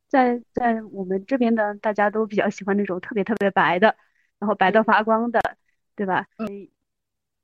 [0.10, 3.96] 在在我们这边的，大家都比较喜欢那种特别特别白的，
[4.40, 5.40] 然后白到发光的，
[5.96, 6.26] 对吧？
[6.40, 6.68] 嗯，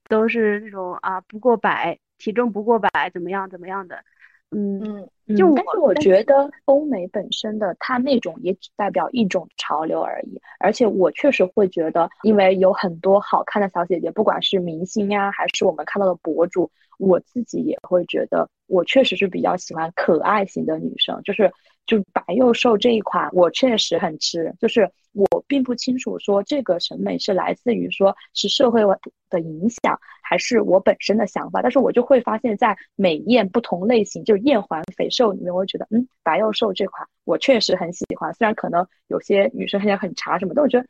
[0.09, 4.03] 都是那种啊不过百，体重不过百，怎么样怎么样的。
[4.49, 21.51] 嗯，就但是我觉得欧美本身的它那种也只代表一种潮流而已，而且我确实会觉得，因为有很多好看的小姐姐，不管是明星呀，还是我们看到的博主，我自己也会觉得，我确实是比较喜欢可爱型的女生，就是。
[21.86, 24.53] 就白幼瘦这一款，我确实很吃。
[24.59, 28.81] 就是我并不清楚说这个审美是来自于说是社会
[29.29, 31.61] 的影响，还是我本身的想法。
[31.61, 38.33] 但是我就会发现，在美艳不同类型，就艳环肥瘦里面，我觉得，嗯，白幼瘦这款我确实很喜欢。
[38.33, 40.88] 虽然可能有些女生看起来很茶什么，但我觉得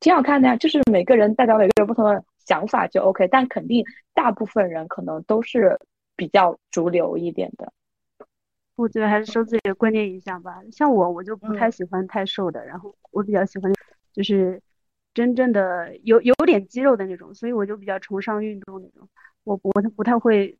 [0.00, 0.56] 挺好看的呀。
[0.56, 3.84] 就是每个人代表每个人不同的想法就 OK，但肯定
[4.14, 5.78] 大部分人可能都是
[6.16, 7.72] 比较主流一点的。
[8.78, 10.62] 我觉得还是受自己的观念影响吧。
[10.70, 13.72] 像我，我就不太喜欢太瘦的，然后我比较喜欢
[14.12, 14.62] 就是
[15.12, 19.08] 真正的有有点肌肉的那种，所以我就比较崇尚运动那种。
[19.42, 20.56] 我不不太会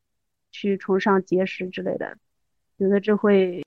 [0.51, 2.17] 去崇尚节食之类的，
[2.77, 3.63] 觉得这会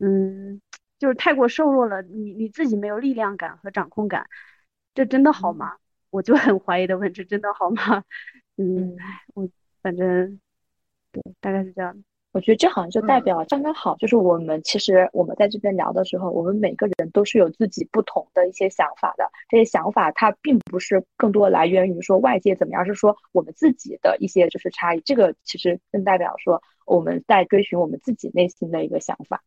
[0.00, 0.60] 嗯，
[0.98, 4.28] 就是太过瘦弱了，你你自己没有力量感和掌控感，
[4.94, 5.76] 这真的好吗？
[6.10, 8.04] 我就很怀疑的问，这真的好吗？
[8.56, 8.96] 嗯，
[9.34, 9.48] 我
[9.80, 10.40] 反正
[11.12, 12.04] 对，大概是这样。
[12.32, 19.28] 我觉得这好像就代表刚刚好，就是我们其实我们在这边聊的时候，我们每个人都是有自己不同的一些想法的。
[19.48, 25.00] 这些想法它并不是更多来源于说外界怎么样，是说我们自己的一些就是差异。
[25.06, 29.42] 这个其实更代表说我们在追寻我们自己内心的一个想法。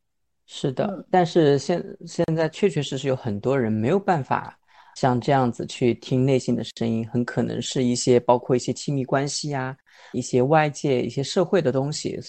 [0.47, 4.57] 是的，但是现现在确确实实有很多人没有办法
[4.95, 9.77] 像这样子去听内心的声音，很可能是一些包括一些亲密关系啊。
[10.13, 12.19] 一些外界、一些社会的东西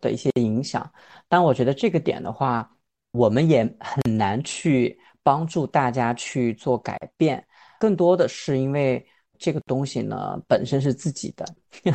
[0.00, 0.90] 的一些影响，
[1.28, 2.70] 但我觉得这个点的话，
[3.12, 7.44] 我们也很难去帮助大家去做改变，
[7.78, 9.04] 更多的是因为
[9.38, 11.44] 这个东西呢本身是自己的，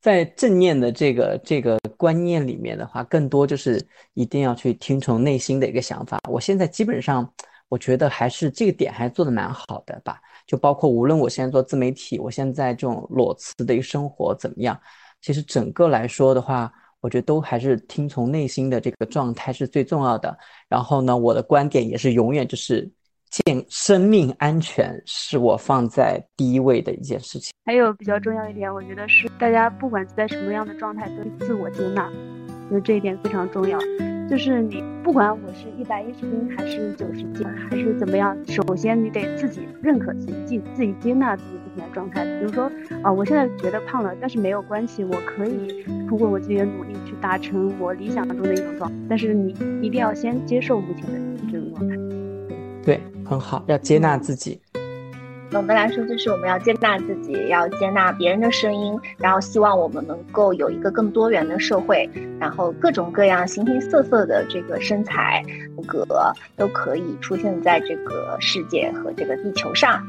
[0.00, 3.80] 在正念的这个这个观念里面的话，更多就是
[4.14, 6.18] 一定要去听从内心的一个想法。
[6.28, 7.32] 我现在基本上，
[7.68, 10.20] 我觉得还是这个点还做的蛮好的吧。
[10.48, 14.80] 就包括无论我现在做自媒体，我现在这种裸辞的一个生活怎么样，
[15.20, 16.72] 其实整个来说的话，
[17.02, 20.34] 我觉得都还是听从内心的这个状态是最重要的。
[20.66, 22.90] 然后呢，我的观点也是永远就是
[23.30, 27.52] 健生命安全是我放在第一位的一件事情。
[27.66, 32.10] 还有比较重要一点，我觉得是大家不管在什么样的状态，都自我接纳，
[32.70, 33.78] 因为这一点非常重要。
[34.28, 42.24] 就是你不管我是一百一十斤还是九十斤还是怎么样，首先你得自己认可自己，自己接纳自己目前的状态。
[42.38, 42.70] 比如说
[43.02, 48.96] 啊，我现在觉得胖了，但是没有关系，我可以通过我自己的努力去达成我理想中的一种状态。
[49.08, 51.96] 但是你一定要先接受目前的这种状态。
[52.84, 54.60] 对，很好，要接纳自己。
[55.50, 65.42] 总的来说，就是我们要接纳自己，要接纳别人的声音，然后希望我们能够有一个更多元的社会，然后各种各样、形形色色的这个身材、
[65.74, 66.04] 骨骼
[66.56, 70.02] 都可以出现在这个世界和这个地球上。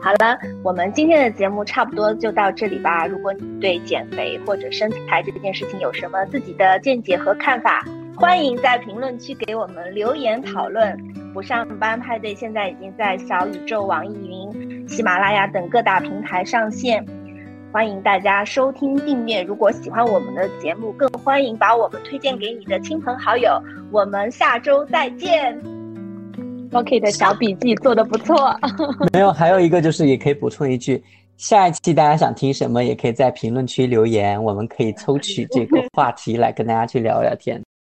[0.00, 3.06] 好了，我们今天的节目差不多就到这里吧。
[3.06, 7.84] 如果你对减肥或者身材这件事情有什么自己的见解和看法，
[8.14, 10.96] 欢迎在评论区给我们留言讨论。
[11.36, 17.04] 不上班派对现在已经在小宇宙、网易云、喜马拉雅等各大平台上线，
[17.70, 19.42] 欢迎大家收听订阅。
[19.42, 23.50] 如果喜欢我们的节目，更欢迎把我们推荐给你的亲朋好友。
[23.92, 25.54] 我们下周再见。
[26.72, 28.58] OK 的小笔记做的不错。
[29.12, 31.04] 没有，还有一个就是也可以补充一句，
[31.36, 37.62] 下一期大家想听什么，也可以在评论区留言，我们可以抽取这个话题来跟大家去聊聊天。